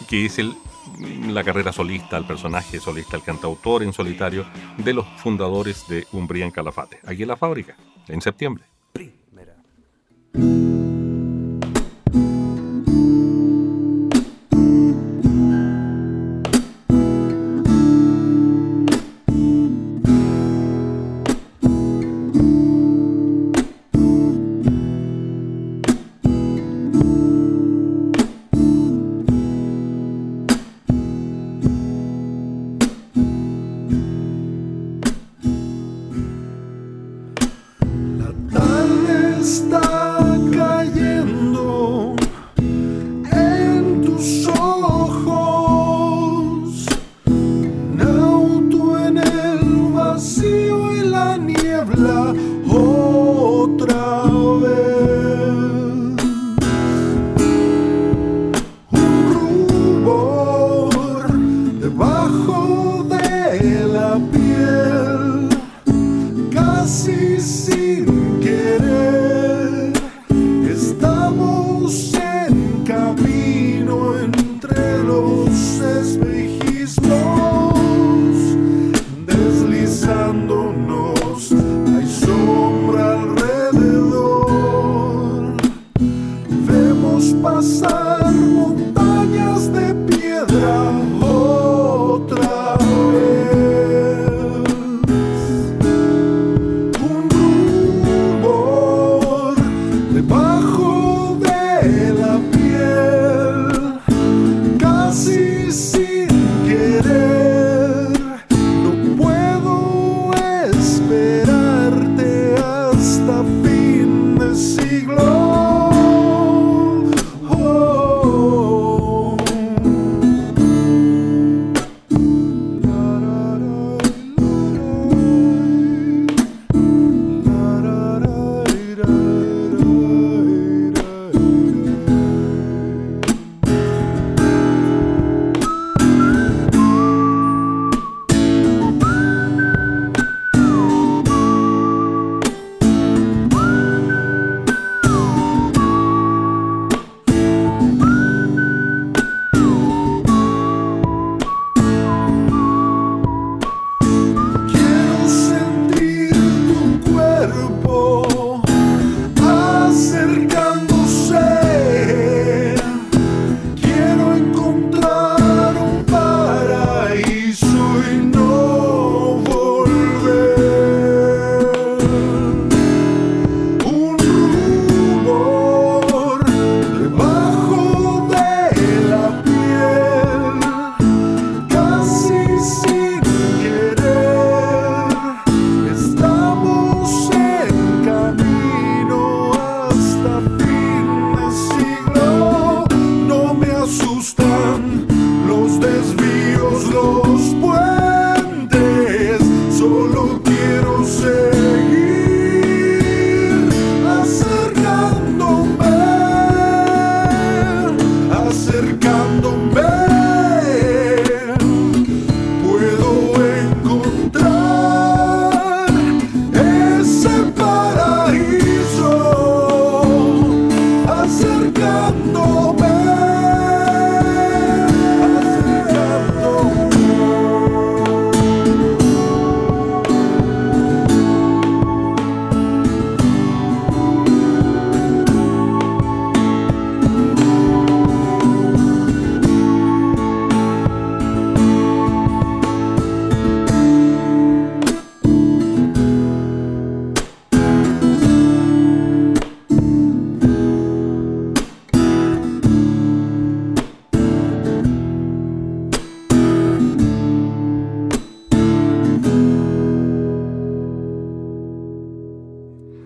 que 0.07 0.25
es 0.25 0.37
el, 0.37 0.55
la 1.27 1.43
carrera 1.43 1.73
solista, 1.73 2.17
el 2.17 2.25
personaje 2.25 2.79
solista, 2.79 3.17
el 3.17 3.23
cantautor 3.23 3.81
en 3.81 3.93
solitario 3.93 4.45
de 4.77 4.93
los 4.93 5.07
fundadores 5.17 5.87
de 5.87 6.05
Umbría 6.11 6.45
en 6.45 6.51
Calafate, 6.51 6.99
aquí 7.05 7.23
en 7.23 7.29
la 7.29 7.37
fábrica, 7.37 7.75
en 8.07 8.21
septiembre. 8.21 8.63
Primera. 8.93 9.55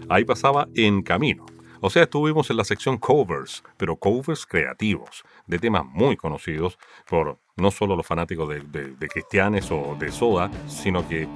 Ahí 0.10 0.26
pasaba 0.26 0.68
En 0.76 1.02
Camino. 1.02 1.46
O 1.82 1.90
sea, 1.90 2.04
estuvimos 2.04 2.50
en 2.50 2.58
la 2.58 2.66
sección 2.66 2.98
covers, 2.98 3.64
pero 3.78 3.96
covers 3.96 4.46
creativos, 4.46 5.24
de 5.48 5.60
temas 5.60 5.86
muy 5.86 6.18
conocidos 6.18 6.78
por 7.10 7.38
no 7.56 7.72
solo 7.72 7.96
los 7.96 8.06
fanáticos 8.06 8.50
de, 8.50 8.62
de, 8.62 9.08
Cristianes 9.08 9.72
o 9.72 9.96
de 9.98 10.12
Soda, 10.12 10.52
sino 10.68 11.08
que 11.08 11.24
eh, 11.24 11.28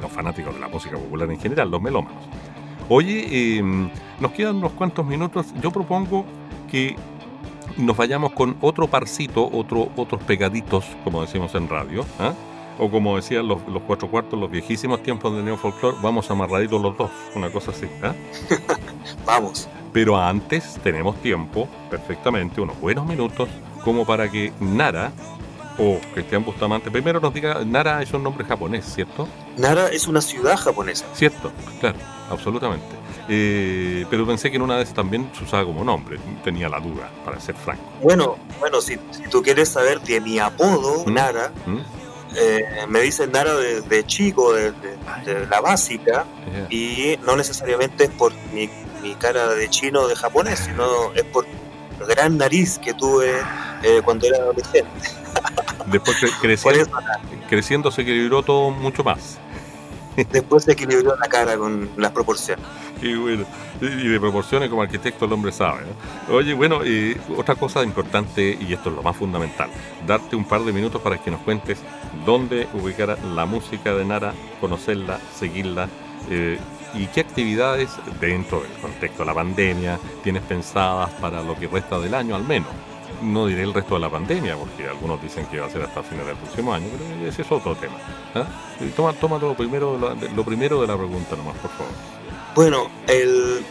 los 0.00 0.10
fanáticos 0.10 0.54
de 0.54 0.60
la 0.60 0.68
música 0.68 0.96
popular 0.96 1.30
en 1.30 1.38
general, 1.38 1.70
los 1.70 1.80
melómanos. 1.80 2.24
Oye, 2.88 3.58
em, 3.58 3.88
nos 4.20 4.32
quedan 4.32 4.56
unos 4.56 4.72
cuantos 4.72 5.06
minutos. 5.06 5.46
Yo 5.60 5.70
propongo 5.70 6.24
que 6.70 6.96
nos 7.76 7.96
vayamos 7.96 8.32
con 8.32 8.56
otro 8.60 8.88
parcito, 8.88 9.48
otro, 9.52 9.90
otros 9.96 10.22
pegaditos, 10.24 10.84
como 11.04 11.20
decimos 11.22 11.54
en 11.54 11.68
radio, 11.68 12.04
¿ah? 12.18 12.32
O 12.78 12.90
como 12.90 13.16
decían 13.16 13.46
los, 13.46 13.60
cuatro 13.86 14.08
cuartos, 14.08 14.38
los 14.38 14.50
viejísimos 14.50 15.02
tiempos 15.02 15.34
de 15.34 15.42
Neo 15.42 15.56
Folklore, 15.56 15.96
vamos 16.02 16.30
amarraditos 16.30 16.80
los 16.80 16.96
dos, 16.96 17.10
una 17.34 17.50
cosa 17.50 17.70
así. 17.70 17.86
¿ah? 18.02 18.14
vamos. 19.26 19.68
Pero 19.92 20.16
antes 20.16 20.78
tenemos 20.82 21.16
tiempo, 21.22 21.68
perfectamente, 21.90 22.60
unos 22.60 22.78
buenos 22.80 23.06
minutos, 23.06 23.48
como 23.82 24.04
para 24.04 24.30
que 24.30 24.52
Nara 24.60 25.12
o 25.78 25.98
Cristian 26.14 26.44
Bustamante, 26.44 26.90
primero 26.90 27.20
nos 27.20 27.32
diga, 27.32 27.64
Nara 27.64 28.02
es 28.02 28.12
un 28.12 28.22
nombre 28.22 28.44
japonés, 28.44 28.84
¿cierto? 28.84 29.28
Nara 29.56 29.88
es 29.88 30.06
una 30.06 30.20
ciudad 30.20 30.56
japonesa. 30.56 31.04
Cierto, 31.14 31.52
claro, 31.80 31.98
absolutamente. 32.30 32.86
Eh, 33.28 34.06
pero 34.08 34.26
pensé 34.26 34.50
que 34.50 34.56
en 34.56 34.62
una 34.62 34.76
vez 34.76 34.94
también 34.94 35.28
se 35.36 35.44
usaba 35.44 35.64
como 35.64 35.84
nombre, 35.84 36.18
tenía 36.44 36.68
la 36.68 36.80
duda, 36.80 37.10
para 37.24 37.40
ser 37.40 37.56
franco. 37.56 37.82
Bueno, 38.02 38.36
bueno, 38.60 38.80
si, 38.80 38.96
tú 39.30 39.42
quieres 39.42 39.68
saber 39.68 40.00
de 40.00 40.20
mi 40.20 40.38
apodo, 40.38 41.04
¿Mm? 41.06 41.12
Nara, 41.12 41.52
¿Mm? 41.66 41.78
Eh, 42.38 42.86
me 42.88 43.00
dicen 43.00 43.32
Nara 43.32 43.54
de, 43.54 44.06
chico, 44.06 44.52
de, 44.52 44.72
la 45.48 45.60
básica, 45.60 46.26
y 46.68 47.18
no 47.24 47.36
necesariamente 47.36 48.04
es 48.04 48.10
por 48.10 48.32
mi, 48.52 48.68
cara 49.18 49.48
de 49.54 49.70
chino 49.70 50.00
o 50.00 50.08
de 50.08 50.16
japonés, 50.16 50.58
sino 50.58 51.12
es 51.14 51.24
por 51.24 51.46
la 52.00 52.06
gran 52.06 52.36
nariz 52.36 52.78
que 52.78 52.92
tuve 52.92 53.32
eh, 53.82 54.02
cuando 54.04 54.26
era 54.26 54.38
adolescente. 54.38 54.90
Después 55.86 56.16
creciendo, 56.40 56.98
creciendo 57.48 57.90
se 57.90 58.02
equilibró 58.02 58.42
todo 58.42 58.70
mucho 58.70 59.04
más. 59.04 59.38
Después 60.30 60.64
se 60.64 60.72
equilibró 60.72 61.14
la 61.16 61.28
cara 61.28 61.56
con 61.56 61.90
las 61.96 62.10
proporciones. 62.10 62.64
Y 63.02 63.14
bueno, 63.14 63.44
y 63.80 64.08
de 64.08 64.20
proporciones 64.20 64.70
como 64.70 64.82
arquitecto 64.82 65.26
el 65.26 65.32
hombre 65.32 65.52
sabe. 65.52 65.82
Oye, 66.30 66.54
bueno, 66.54 66.84
y 66.84 67.16
otra 67.36 67.54
cosa 67.54 67.82
importante, 67.82 68.56
y 68.60 68.72
esto 68.72 68.90
es 68.90 68.96
lo 68.96 69.02
más 69.02 69.16
fundamental, 69.16 69.68
darte 70.06 70.36
un 70.36 70.44
par 70.44 70.62
de 70.62 70.72
minutos 70.72 71.02
para 71.02 71.18
que 71.18 71.30
nos 71.30 71.40
cuentes 71.40 71.78
dónde 72.24 72.66
ubicar 72.72 73.18
la 73.34 73.44
música 73.46 73.94
de 73.94 74.04
Nara, 74.04 74.32
conocerla, 74.60 75.18
seguirla, 75.34 75.88
eh, 76.30 76.58
y 76.94 77.06
qué 77.08 77.20
actividades 77.20 77.90
dentro 78.20 78.60
del 78.60 78.72
contexto 78.80 79.22
de 79.22 79.26
la 79.26 79.34
pandemia 79.34 79.98
tienes 80.24 80.42
pensadas 80.42 81.10
para 81.20 81.42
lo 81.42 81.54
que 81.54 81.68
resta 81.68 81.98
del 81.98 82.14
año 82.14 82.34
al 82.34 82.44
menos 82.44 82.70
no 83.22 83.46
diré 83.46 83.62
el 83.62 83.72
resto 83.72 83.94
de 83.94 84.00
la 84.00 84.10
pandemia, 84.10 84.56
porque 84.56 84.88
algunos 84.88 85.20
dicen 85.22 85.46
que 85.46 85.60
va 85.60 85.66
a 85.66 85.70
ser 85.70 85.82
hasta 85.82 86.02
fines 86.02 86.26
del 86.26 86.36
próximo 86.36 86.72
año, 86.72 86.86
pero 86.90 87.28
ese 87.28 87.42
es 87.42 87.52
otro 87.52 87.74
tema. 87.74 87.94
¿ah? 88.34 88.44
Toma, 88.94 89.12
toma 89.14 89.38
lo, 89.38 89.54
primero, 89.54 89.98
lo 89.98 90.44
primero 90.44 90.80
de 90.80 90.86
la 90.86 90.96
pregunta 90.96 91.36
nomás, 91.36 91.56
por 91.56 91.70
favor. 91.70 91.92
Bueno, 92.56 92.90
el, 93.06 93.62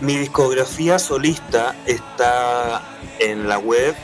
mi 0.00 0.16
discografía 0.16 0.98
solista 0.98 1.76
está 1.84 2.80
en 3.18 3.46
la 3.46 3.58
web. 3.58 3.94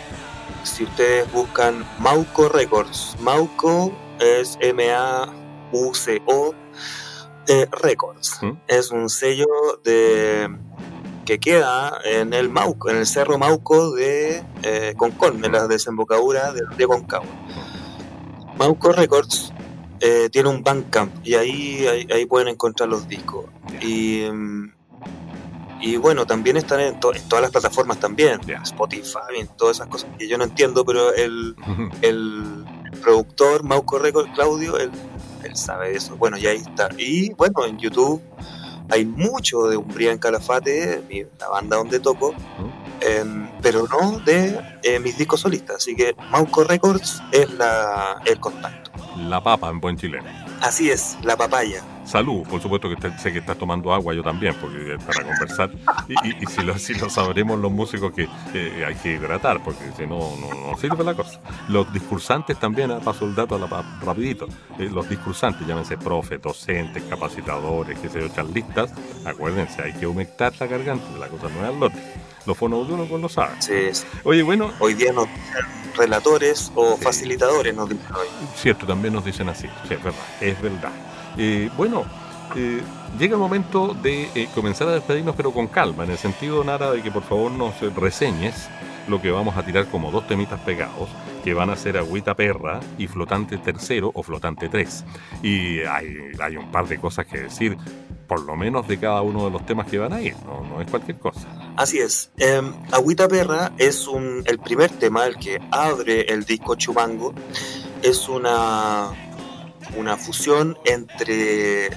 Si 0.64 0.85
ustedes 0.85 1.33
buscan 1.33 1.87
Mauco 1.99 2.51
Records, 2.51 3.16
Mauco 3.20 3.91
es 4.20 4.59
M-A-U-C-O 4.61 6.55
eh, 7.47 7.68
Records. 7.72 8.43
¿Mm? 8.43 8.51
Es 8.66 8.91
un 8.91 9.09
sello 9.09 9.47
de 9.83 10.55
que 11.24 11.41
queda 11.41 11.99
en 12.05 12.35
el 12.35 12.51
Mauco, 12.51 12.91
en 12.91 12.99
el 12.99 13.07
cerro 13.07 13.39
Mauco 13.39 13.95
de 13.95 14.45
eh, 14.62 14.93
Concón, 14.99 15.43
en 15.43 15.53
la 15.53 15.66
desembocadura 15.66 16.53
de, 16.53 16.64
de 16.76 16.87
Concagua. 16.87 17.31
Mauco 18.59 18.93
Records 18.93 19.55
eh, 20.01 20.28
tiene 20.30 20.49
un 20.49 20.62
Bandcamp 20.62 21.26
y 21.26 21.34
ahí, 21.34 21.86
ahí, 22.12 22.26
pueden 22.26 22.49
encontrar 22.49 22.88
los 22.88 23.09
discos. 23.09 23.46
Y, 23.80 24.24
y 25.80 25.96
bueno, 25.96 26.26
también 26.26 26.57
están 26.57 26.80
en, 26.80 27.01
todas 27.01 27.40
las 27.40 27.51
plataformas 27.51 27.99
también, 27.99 28.40
Spotify, 28.62 29.49
todas 29.57 29.76
esas 29.76 29.88
cosas 29.88 30.11
que 30.18 30.28
yo 30.28 30.38
no 30.38 30.44
entiendo, 30.44 30.84
pero 30.84 31.14
el, 31.14 31.55
el 32.03 32.64
productor 33.03 33.62
Mauco 33.64 33.99
Records, 33.99 34.30
Claudio, 34.34 34.78
él, 34.78 34.90
él 35.44 35.57
sabe 35.57 35.96
eso. 35.96 36.16
Bueno, 36.16 36.36
y 36.38 36.46
ahí 36.46 36.59
está. 36.59 36.88
Y 36.96 37.32
bueno, 37.34 37.64
en 37.66 37.78
YouTube 37.78 38.22
hay 38.91 39.05
mucho 39.05 39.68
de 39.68 39.76
Umbría 39.76 40.12
en 40.12 40.18
Calafate, 40.18 41.03
la 41.39 41.49
banda 41.49 41.76
donde 41.76 42.01
toco, 42.01 42.34
em, 43.01 43.49
pero 43.62 43.86
no 43.86 44.18
de 44.20 44.59
eh, 44.82 44.99
mis 45.01 45.16
discos 45.18 45.41
solistas. 45.41 45.76
Así 45.76 45.95
que 45.95 46.14
Mauco 46.30 46.64
Records 46.64 47.22
es 47.32 47.53
la, 47.55 48.20
el 48.24 48.39
contacto. 48.41 48.91
La 49.16 49.43
papa 49.43 49.68
en 49.68 49.80
buen 49.80 49.97
chileno. 49.97 50.47
Así 50.61 50.90
es, 50.90 51.16
la 51.22 51.36
papaya. 51.36 51.82
Salud, 52.04 52.42
por 52.48 52.61
supuesto 52.61 52.88
que 52.88 53.18
sé 53.18 53.32
que 53.32 53.38
estás 53.38 53.59
tomando 53.59 53.92
agua, 53.92 54.14
yo 54.14 54.22
también, 54.22 54.54
porque 54.61 54.96
para 55.06 55.24
conversar. 55.24 55.70
Y, 56.09 56.46
si, 56.46 56.62
lo, 56.62 56.76
si 56.78 56.94
lo 56.94 57.09
sabremos 57.11 57.59
los 57.61 57.70
músicos 57.70 58.12
que 58.12 58.28
hay 58.84 58.94
que 58.96 59.12
hidratar, 59.12 59.62
porque 59.62 59.92
si 59.96 60.06
no, 60.06 60.18
no, 60.18 60.76
sirve 60.78 61.04
la 61.04 61.14
cosa. 61.14 61.38
Los 61.68 61.92
discursantes 61.92 62.59
también, 62.59 62.90
ah, 62.90 62.98
paso 62.98 63.26
el 63.26 63.34
dato 63.34 63.54
a 63.54 63.59
la, 63.59 63.98
rapidito. 64.02 64.48
Eh, 64.78 64.88
los 64.90 65.09
discursantes, 65.09 65.66
llámense 65.66 65.98
profes, 65.98 66.40
docentes, 66.40 67.02
capacitadores, 67.04 67.98
que 67.98 68.09
se 68.09 68.20
yo, 68.20 68.28
charlistas, 68.28 68.92
acuérdense, 69.24 69.82
hay 69.82 69.92
que 69.92 70.06
humectar 70.06 70.52
la 70.59 70.66
garganta, 70.66 71.06
la 71.18 71.28
cosa 71.28 71.48
no 71.50 71.62
es 71.62 71.68
al 71.68 71.78
lote. 71.78 71.98
Los 72.49 72.57
fonoaudiólogos 72.57 73.11
pues 73.11 73.20
lo 73.20 73.28
saben. 73.28 73.61
Sí, 73.61 73.74
sí. 73.92 74.07
Oye, 74.24 74.42
bueno. 74.42 74.72
Hoy 74.80 74.94
día 74.94 75.12
nos 75.12 75.28
relatores 75.94 76.72
o 76.74 76.96
facilitadores, 76.96 77.74
nos 77.74 77.90
dicen 77.90 78.07
hoy. 78.16 78.26
Cierto, 78.57 78.86
también 78.86 79.12
nos 79.12 79.22
dicen 79.22 79.51
así. 79.51 79.68
Sí, 79.86 79.92
es 79.92 80.03
verdad. 80.03 80.22
Es 80.40 80.62
verdad. 80.62 80.92
Eh, 81.36 81.68
bueno, 81.76 82.05
eh, 82.57 82.80
llega 83.18 83.34
el 83.34 83.38
momento 83.38 83.94
de 84.03 84.30
eh, 84.34 84.49
comenzar 84.55 84.88
a 84.88 84.92
despedirnos, 84.92 85.36
pero 85.36 85.53
con 85.53 85.66
calma, 85.66 86.05
en 86.05 86.12
el 86.12 86.16
sentido 86.16 86.64
nada 86.64 86.90
de 86.90 87.03
que 87.03 87.11
por 87.11 87.22
favor 87.22 87.51
nos 87.51 87.78
reseñes 87.94 88.70
lo 89.09 89.20
que 89.20 89.30
vamos 89.30 89.55
a 89.59 89.62
tirar 89.62 89.86
como 89.88 90.11
dos 90.11 90.26
temitas 90.26 90.59
pegados, 90.61 91.11
que 91.44 91.53
van 91.53 91.68
a 91.68 91.76
ser 91.76 91.99
Agüita 91.99 92.34
Perra 92.34 92.80
y 92.96 93.09
Flotante 93.09 93.59
Tercero 93.59 94.11
o 94.14 94.22
Flotante 94.22 94.70
3. 94.70 95.05
Y 95.42 95.80
hay, 95.80 96.16
hay 96.40 96.57
un 96.57 96.70
par 96.70 96.88
de 96.88 96.99
cosas 96.99 97.26
que 97.26 97.40
decir, 97.40 97.76
por 98.26 98.40
lo 98.40 98.57
menos 98.57 98.88
de 98.88 98.99
cada 98.99 99.20
uno 99.20 99.44
de 99.44 99.51
los 99.51 99.66
temas 99.66 99.86
que 99.86 99.99
van 99.99 100.14
a 100.14 100.22
ir, 100.22 100.34
no, 100.46 100.66
no 100.66 100.80
es 100.80 100.88
cualquier 100.88 101.18
cosa. 101.18 101.46
Así 101.79 102.01
es. 102.01 102.31
Eh, 102.39 102.61
Agüita 102.91 103.29
Perra 103.29 103.72
es 103.79 104.07
un, 104.07 104.43
el 104.47 104.59
primer 104.59 104.91
tema, 104.91 105.26
el 105.26 105.37
que 105.37 105.61
abre 105.70 106.22
el 106.22 106.45
disco 106.45 106.74
Chumango. 106.74 107.33
Es 108.03 108.29
una 108.29 109.12
una 109.97 110.16
fusión 110.16 110.76
entre 110.85 111.91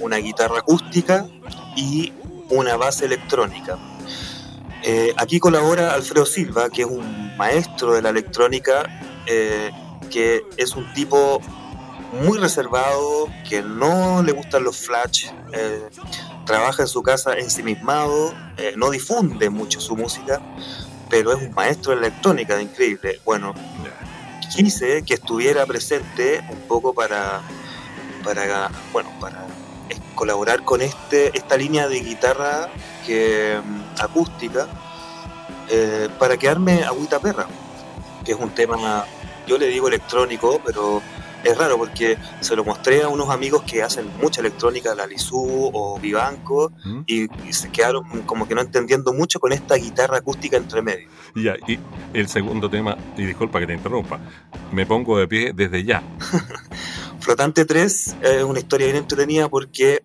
una 0.00 0.16
guitarra 0.16 0.60
acústica 0.60 1.26
y 1.76 2.12
una 2.50 2.76
base 2.76 3.04
electrónica. 3.06 3.78
Eh, 4.82 5.12
aquí 5.16 5.40
colabora 5.40 5.94
Alfredo 5.94 6.26
Silva, 6.26 6.70
que 6.70 6.82
es 6.82 6.88
un 6.88 7.36
maestro 7.36 7.94
de 7.94 8.02
la 8.02 8.10
electrónica, 8.10 9.00
eh, 9.26 9.70
que 10.10 10.44
es 10.56 10.76
un 10.76 10.92
tipo 10.94 11.40
muy 12.12 12.38
reservado, 12.38 13.28
que 13.48 13.62
no 13.62 14.22
le 14.22 14.32
gustan 14.32 14.64
los 14.64 14.76
flash, 14.76 15.26
eh, 15.52 15.88
trabaja 16.46 16.82
en 16.82 16.88
su 16.88 17.02
casa 17.02 17.34
ensimismado, 17.34 18.32
no 18.76 18.90
difunde 18.90 19.50
mucho 19.50 19.80
su 19.80 19.96
música, 19.96 20.40
pero 21.10 21.32
es 21.32 21.42
un 21.42 21.52
maestro 21.52 21.92
de 21.92 21.98
electrónica, 21.98 22.60
increíble. 22.60 23.20
Bueno, 23.24 23.54
quise 24.54 25.04
que 25.04 25.14
estuviera 25.14 25.66
presente 25.66 26.42
un 26.50 26.60
poco 26.68 26.94
para, 26.94 27.42
para 28.24 28.70
bueno, 28.92 29.10
para 29.20 29.46
colaborar 30.14 30.64
con 30.64 30.80
este, 30.80 31.36
esta 31.36 31.56
línea 31.56 31.88
de 31.88 32.00
guitarra 32.00 32.68
que, 33.04 33.60
mm, 33.62 34.02
acústica 34.02 34.66
eh, 35.68 36.08
para 36.18 36.36
quedarme 36.36 36.84
agüita 36.84 37.20
perra, 37.20 37.46
que 38.24 38.32
es 38.32 38.38
un 38.38 38.50
tema, 38.50 39.04
yo 39.46 39.58
le 39.58 39.66
digo 39.66 39.88
electrónico, 39.88 40.60
pero 40.64 41.02
es 41.46 41.56
raro 41.56 41.78
porque 41.78 42.16
se 42.40 42.56
lo 42.56 42.64
mostré 42.64 43.02
a 43.02 43.08
unos 43.08 43.30
amigos 43.30 43.62
que 43.62 43.82
hacen 43.82 44.10
mucha 44.20 44.40
electrónica, 44.40 44.94
la 44.94 45.06
Lizú 45.06 45.70
o 45.72 45.98
Vivanco, 45.98 46.72
¿Mm? 46.84 47.00
y, 47.06 47.28
se 47.52 47.70
quedaron 47.70 48.04
como 48.26 48.46
que 48.46 48.54
no 48.54 48.60
entendiendo 48.60 49.12
mucho 49.12 49.40
con 49.40 49.52
esta 49.52 49.76
guitarra 49.76 50.18
acústica 50.18 50.56
entre 50.56 50.82
medio. 50.82 51.08
Ya, 51.34 51.54
y 51.66 51.78
el 52.12 52.28
segundo 52.28 52.68
tema, 52.68 52.96
y 53.16 53.24
disculpa 53.24 53.60
que 53.60 53.66
te 53.66 53.74
interrumpa, 53.74 54.20
me 54.72 54.84
pongo 54.84 55.18
de 55.18 55.28
pie 55.28 55.52
desde 55.54 55.84
ya. 55.84 56.02
Flotante 57.20 57.64
3 57.64 58.16
es 58.22 58.42
una 58.44 58.58
historia 58.58 58.86
bien 58.86 58.98
entretenida 58.98 59.48
porque 59.48 60.02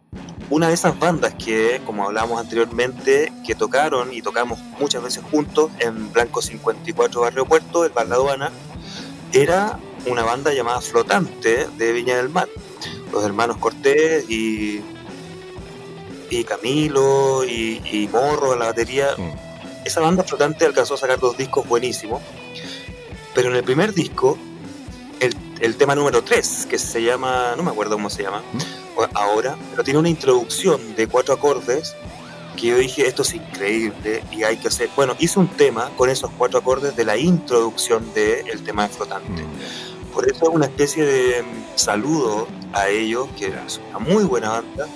una 0.50 0.68
de 0.68 0.74
esas 0.74 0.98
bandas 1.00 1.34
que, 1.36 1.82
como 1.86 2.06
hablábamos 2.06 2.40
anteriormente, 2.40 3.32
que 3.46 3.56
tocaron 3.56 4.14
y 4.14 4.22
tocamos 4.22 4.60
muchas 4.80 5.04
veces 5.04 5.24
juntos 5.30 5.72
en 5.80 6.12
Blanco 6.12 6.42
54 6.42 7.22
Barrio 7.22 7.46
Puerto, 7.46 7.86
el 7.86 7.92
Bar 7.92 8.08
era 9.34 9.80
una 10.06 10.24
banda 10.24 10.54
llamada 10.54 10.82
Flotante 10.82 11.68
de 11.78 11.92
Viña 11.94 12.18
del 12.18 12.30
Mar. 12.30 12.48
Los 13.12 13.24
hermanos 13.24 13.58
Cortés 13.58 14.30
y 14.30 14.82
y 16.30 16.46
Camilo 16.46 17.44
y, 17.44 17.82
y 17.92 18.08
Morro 18.12 18.54
a 18.54 18.56
la 18.56 18.66
batería. 18.68 19.10
Mm. 19.18 19.32
Esa 19.86 20.00
banda 20.00 20.24
flotante 20.24 20.66
alcanzó 20.66 20.94
a 20.94 20.98
sacar 20.98 21.20
dos 21.20 21.36
discos 21.38 21.68
buenísimos, 21.68 22.22
pero 23.36 23.50
en 23.50 23.56
el 23.58 23.64
primer 23.64 23.94
disco, 23.94 24.38
el, 25.20 25.36
el 25.60 25.76
tema 25.76 25.94
número 25.94 26.24
3, 26.24 26.68
que 26.70 26.78
se 26.80 27.04
llama, 27.04 27.54
no 27.58 27.64
me 27.64 27.72
acuerdo 27.72 27.96
cómo 27.96 28.10
se 28.10 28.24
llama 28.24 28.44
o- 28.96 29.08
ahora, 29.14 29.58
pero 29.72 29.84
tiene 29.84 30.00
una 30.00 30.08
introducción 30.10 30.96
de 30.96 31.08
cuatro 31.08 31.34
acordes 31.34 31.96
que 32.56 32.68
yo 32.68 32.78
dije, 32.78 33.08
esto 33.08 33.24
es 33.24 33.34
increíble 33.34 34.24
y 34.32 34.44
hay 34.44 34.56
que 34.58 34.68
hacer. 34.70 34.90
Bueno, 34.96 35.16
hice 35.20 35.38
un 35.40 35.48
tema 35.50 35.90
con 35.98 36.10
esos 36.10 36.32
cuatro 36.38 36.60
acordes 36.60 36.96
de 36.96 37.04
la 37.04 37.18
introducción 37.18 38.14
del 38.14 38.64
tema 38.64 38.88
de 38.88 38.94
flotante. 38.94 39.42
Mm. 39.42 39.91
Por 40.14 40.30
eso 40.30 40.44
es 40.50 40.50
una 40.50 40.66
especie 40.66 41.06
de 41.06 41.42
mm, 41.44 41.64
saludo 41.76 42.48
a 42.74 42.88
ellos, 42.90 43.28
que 43.38 43.48
es 43.48 43.80
una 43.90 44.00
muy 44.00 44.24
buena 44.24 44.50
banda. 44.50 44.88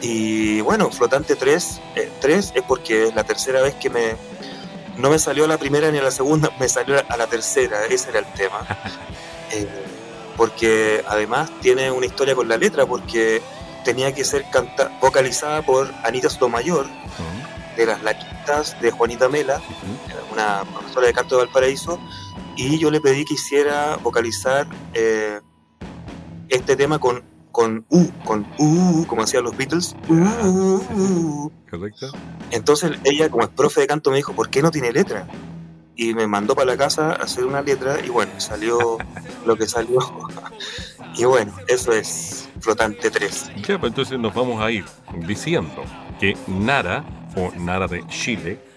Y 0.00 0.60
bueno, 0.62 0.90
Flotante 0.90 1.36
3, 1.36 1.80
eh, 1.96 2.12
3 2.20 2.52
es 2.56 2.62
porque 2.62 3.04
es 3.08 3.14
la 3.14 3.24
tercera 3.24 3.62
vez 3.62 3.74
que 3.76 3.88
me... 3.90 4.16
No 4.96 5.08
me 5.10 5.18
salió 5.18 5.44
a 5.44 5.48
la 5.48 5.58
primera 5.58 5.90
ni 5.90 5.98
a 5.98 6.02
la 6.02 6.10
segunda, 6.10 6.50
me 6.60 6.68
salió 6.68 6.96
a 7.08 7.16
la 7.16 7.26
tercera, 7.26 7.86
ese 7.86 8.10
era 8.10 8.18
el 8.20 8.26
tema. 8.34 8.66
Eh, 9.54 9.68
porque 10.38 11.04
además 11.06 11.50
tiene 11.60 11.90
una 11.90 12.06
historia 12.06 12.34
con 12.34 12.48
la 12.48 12.56
letra, 12.56 12.86
porque 12.86 13.42
tenía 13.84 14.14
que 14.14 14.24
ser 14.24 14.48
canta 14.48 14.90
vocalizada 14.98 15.60
por 15.60 15.92
Anita 16.04 16.30
Sotomayor, 16.30 16.86
Mm. 16.86 17.76
de 17.76 17.86
las 17.86 18.02
Laquitas 18.02 18.80
de 18.80 18.90
Juanita 18.90 19.28
Mela, 19.28 19.60
una 20.32 20.62
profesora 20.64 21.06
de 21.08 21.12
canto 21.12 21.36
de 21.36 21.44
Valparaíso, 21.44 21.98
y 22.56 22.78
yo 22.78 22.90
le 22.90 23.00
pedí 23.00 23.24
que 23.24 23.34
hiciera 23.34 23.96
vocalizar 23.96 24.66
eh, 24.94 25.40
este 26.48 26.76
tema 26.76 26.98
con, 26.98 27.22
con 27.50 27.84
U, 27.88 28.06
con 28.24 28.46
U, 28.58 29.06
como 29.06 29.22
hacían 29.22 29.44
los 29.44 29.56
Beatles. 29.56 29.96
U. 30.08 31.50
¿Correcto? 31.70 32.12
Entonces 32.50 32.92
ella, 33.04 33.30
como 33.30 33.44
es 33.44 33.50
profe 33.50 33.80
de 33.82 33.86
canto, 33.86 34.10
me 34.10 34.16
dijo, 34.16 34.34
¿por 34.34 34.50
qué 34.50 34.62
no 34.62 34.70
tiene 34.70 34.92
letra? 34.92 35.26
Y 35.96 36.14
me 36.14 36.26
mandó 36.26 36.54
para 36.54 36.72
la 36.72 36.76
casa 36.76 37.12
a 37.12 37.14
hacer 37.14 37.44
una 37.44 37.62
letra 37.62 38.04
y 38.04 38.08
bueno, 38.08 38.32
salió 38.38 38.98
lo 39.46 39.56
que 39.56 39.66
salió. 39.66 39.98
y 41.16 41.24
bueno, 41.24 41.52
eso 41.68 41.92
es 41.92 42.48
Flotante 42.60 43.10
3. 43.10 43.52
Ya, 43.66 43.78
pues 43.78 43.90
entonces 43.90 44.18
nos 44.18 44.34
vamos 44.34 44.62
a 44.62 44.70
ir 44.70 44.84
diciendo 45.26 45.84
que 46.20 46.36
Nara, 46.46 47.04
o 47.36 47.50
Nara 47.58 47.88
de 47.88 48.06
Chile, 48.08 48.71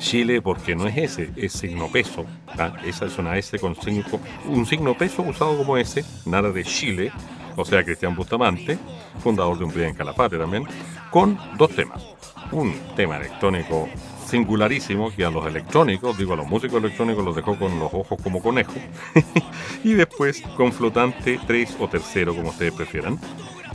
Chile 0.00 0.42
porque 0.42 0.74
no 0.74 0.88
es 0.88 0.96
S, 0.96 1.30
es 1.36 1.52
signo 1.52 1.88
peso. 1.88 2.24
¿ah? 2.58 2.72
Esa 2.84 3.06
es 3.06 3.18
una 3.18 3.36
S 3.36 3.58
con 3.58 3.76
signo, 3.76 4.04
un 4.46 4.66
signo 4.66 4.94
peso 4.96 5.22
usado 5.22 5.56
como 5.56 5.76
S, 5.76 6.04
Nara 6.26 6.50
de 6.50 6.64
Chile, 6.64 7.12
o 7.56 7.64
sea, 7.64 7.84
Cristian 7.84 8.16
Bustamante, 8.16 8.78
fundador 9.22 9.58
de 9.58 9.64
un 9.64 9.80
en 9.80 9.94
Calafate 9.94 10.38
también, 10.38 10.64
con 11.10 11.38
dos 11.56 11.70
temas. 11.70 12.02
Un 12.50 12.74
tema 12.96 13.18
electrónico 13.18 13.88
singularísimo 14.26 15.10
que 15.14 15.24
a 15.24 15.30
los 15.30 15.46
electrónicos, 15.46 16.16
digo 16.16 16.32
a 16.32 16.36
los 16.36 16.46
músicos 16.46 16.82
electrónicos, 16.82 17.24
los 17.24 17.36
dejó 17.36 17.58
con 17.58 17.78
los 17.78 17.92
ojos 17.92 18.20
como 18.22 18.42
conejo. 18.42 18.72
y 19.84 19.92
después 19.92 20.42
con 20.56 20.72
flotante 20.72 21.38
3 21.46 21.76
o 21.78 21.88
tercero, 21.88 22.34
como 22.34 22.48
ustedes 22.48 22.72
prefieran. 22.72 23.18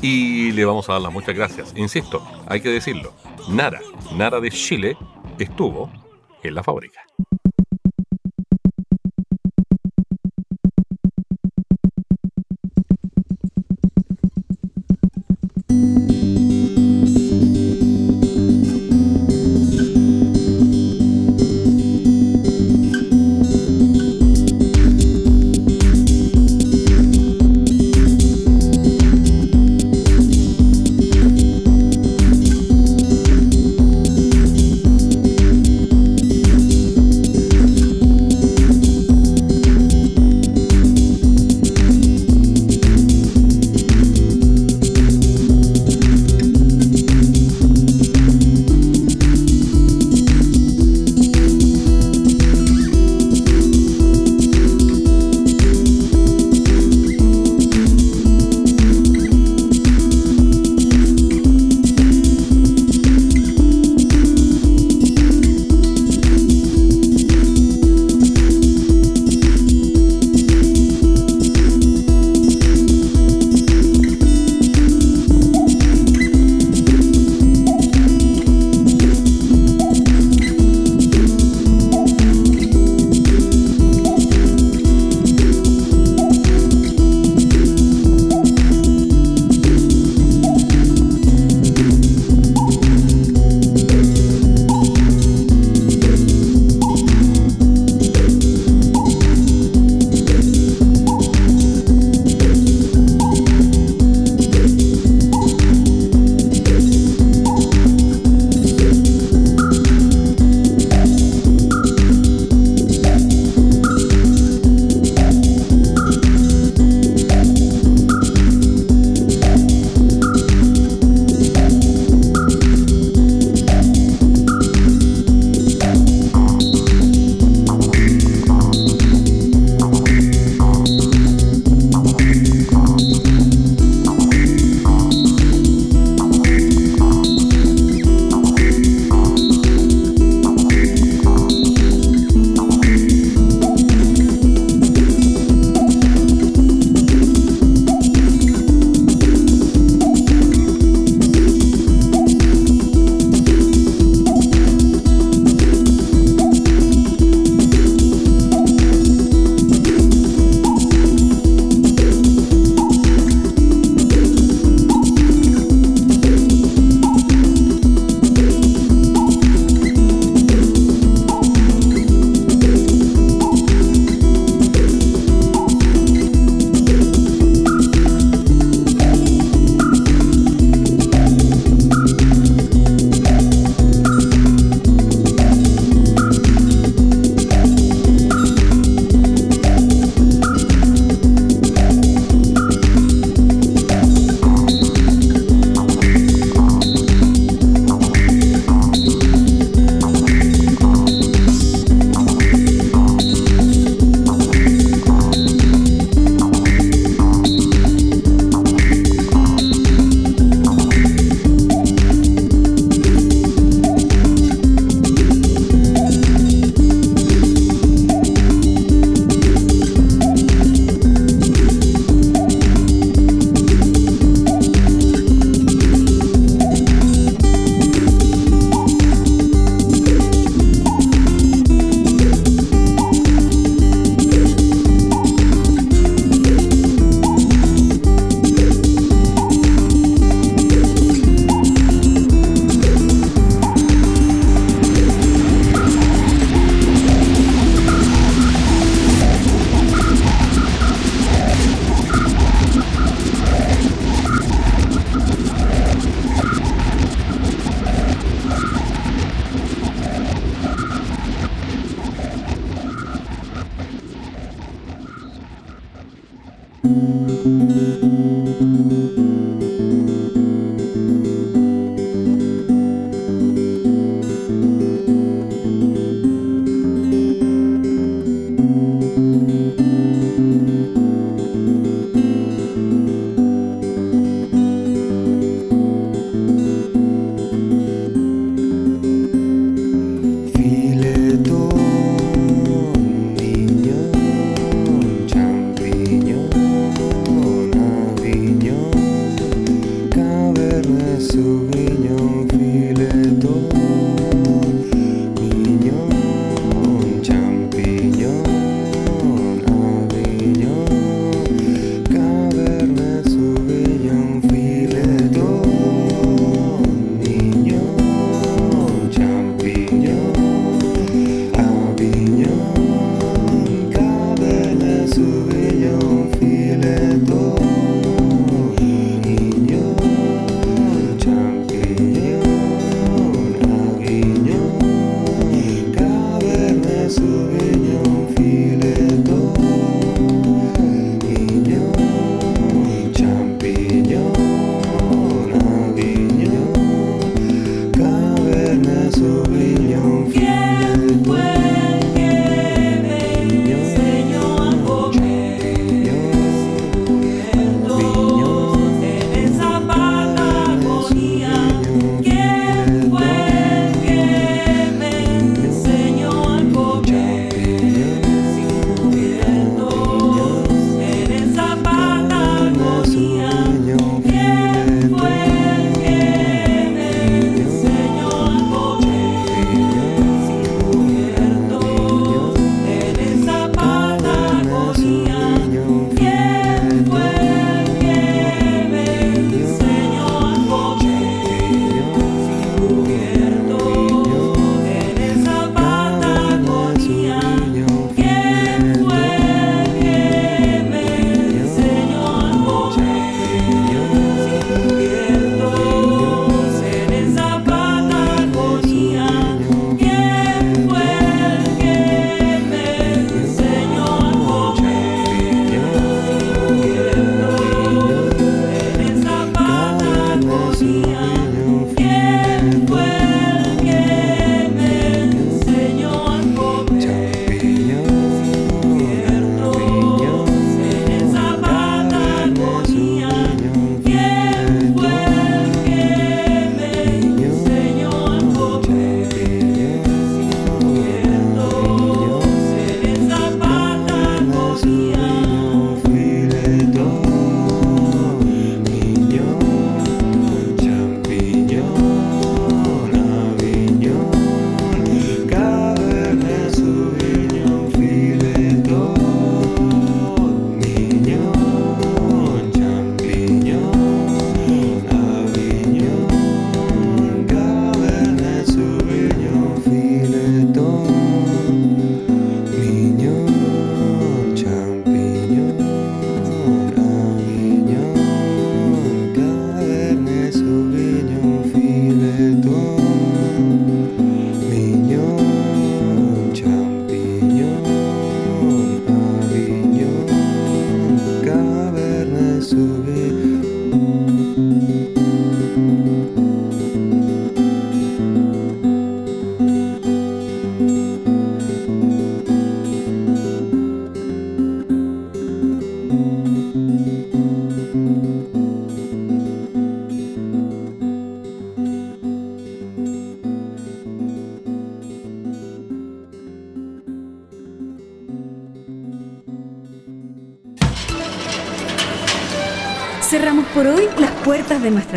Y 0.02 0.52
le 0.52 0.66
vamos 0.66 0.90
a 0.90 0.94
dar 0.94 1.02
las 1.04 1.14
muchas 1.14 1.36
gracias. 1.36 1.74
Insisto, 1.76 2.26
hay 2.48 2.62
que 2.62 2.70
decirlo. 2.70 3.14
Nara, 3.48 3.80
Nara 4.14 4.40
de 4.40 4.50
Chile, 4.50 4.98
estuvo 5.38 5.90
en 6.48 6.56
la 6.56 6.64
fábrica. 6.64 7.02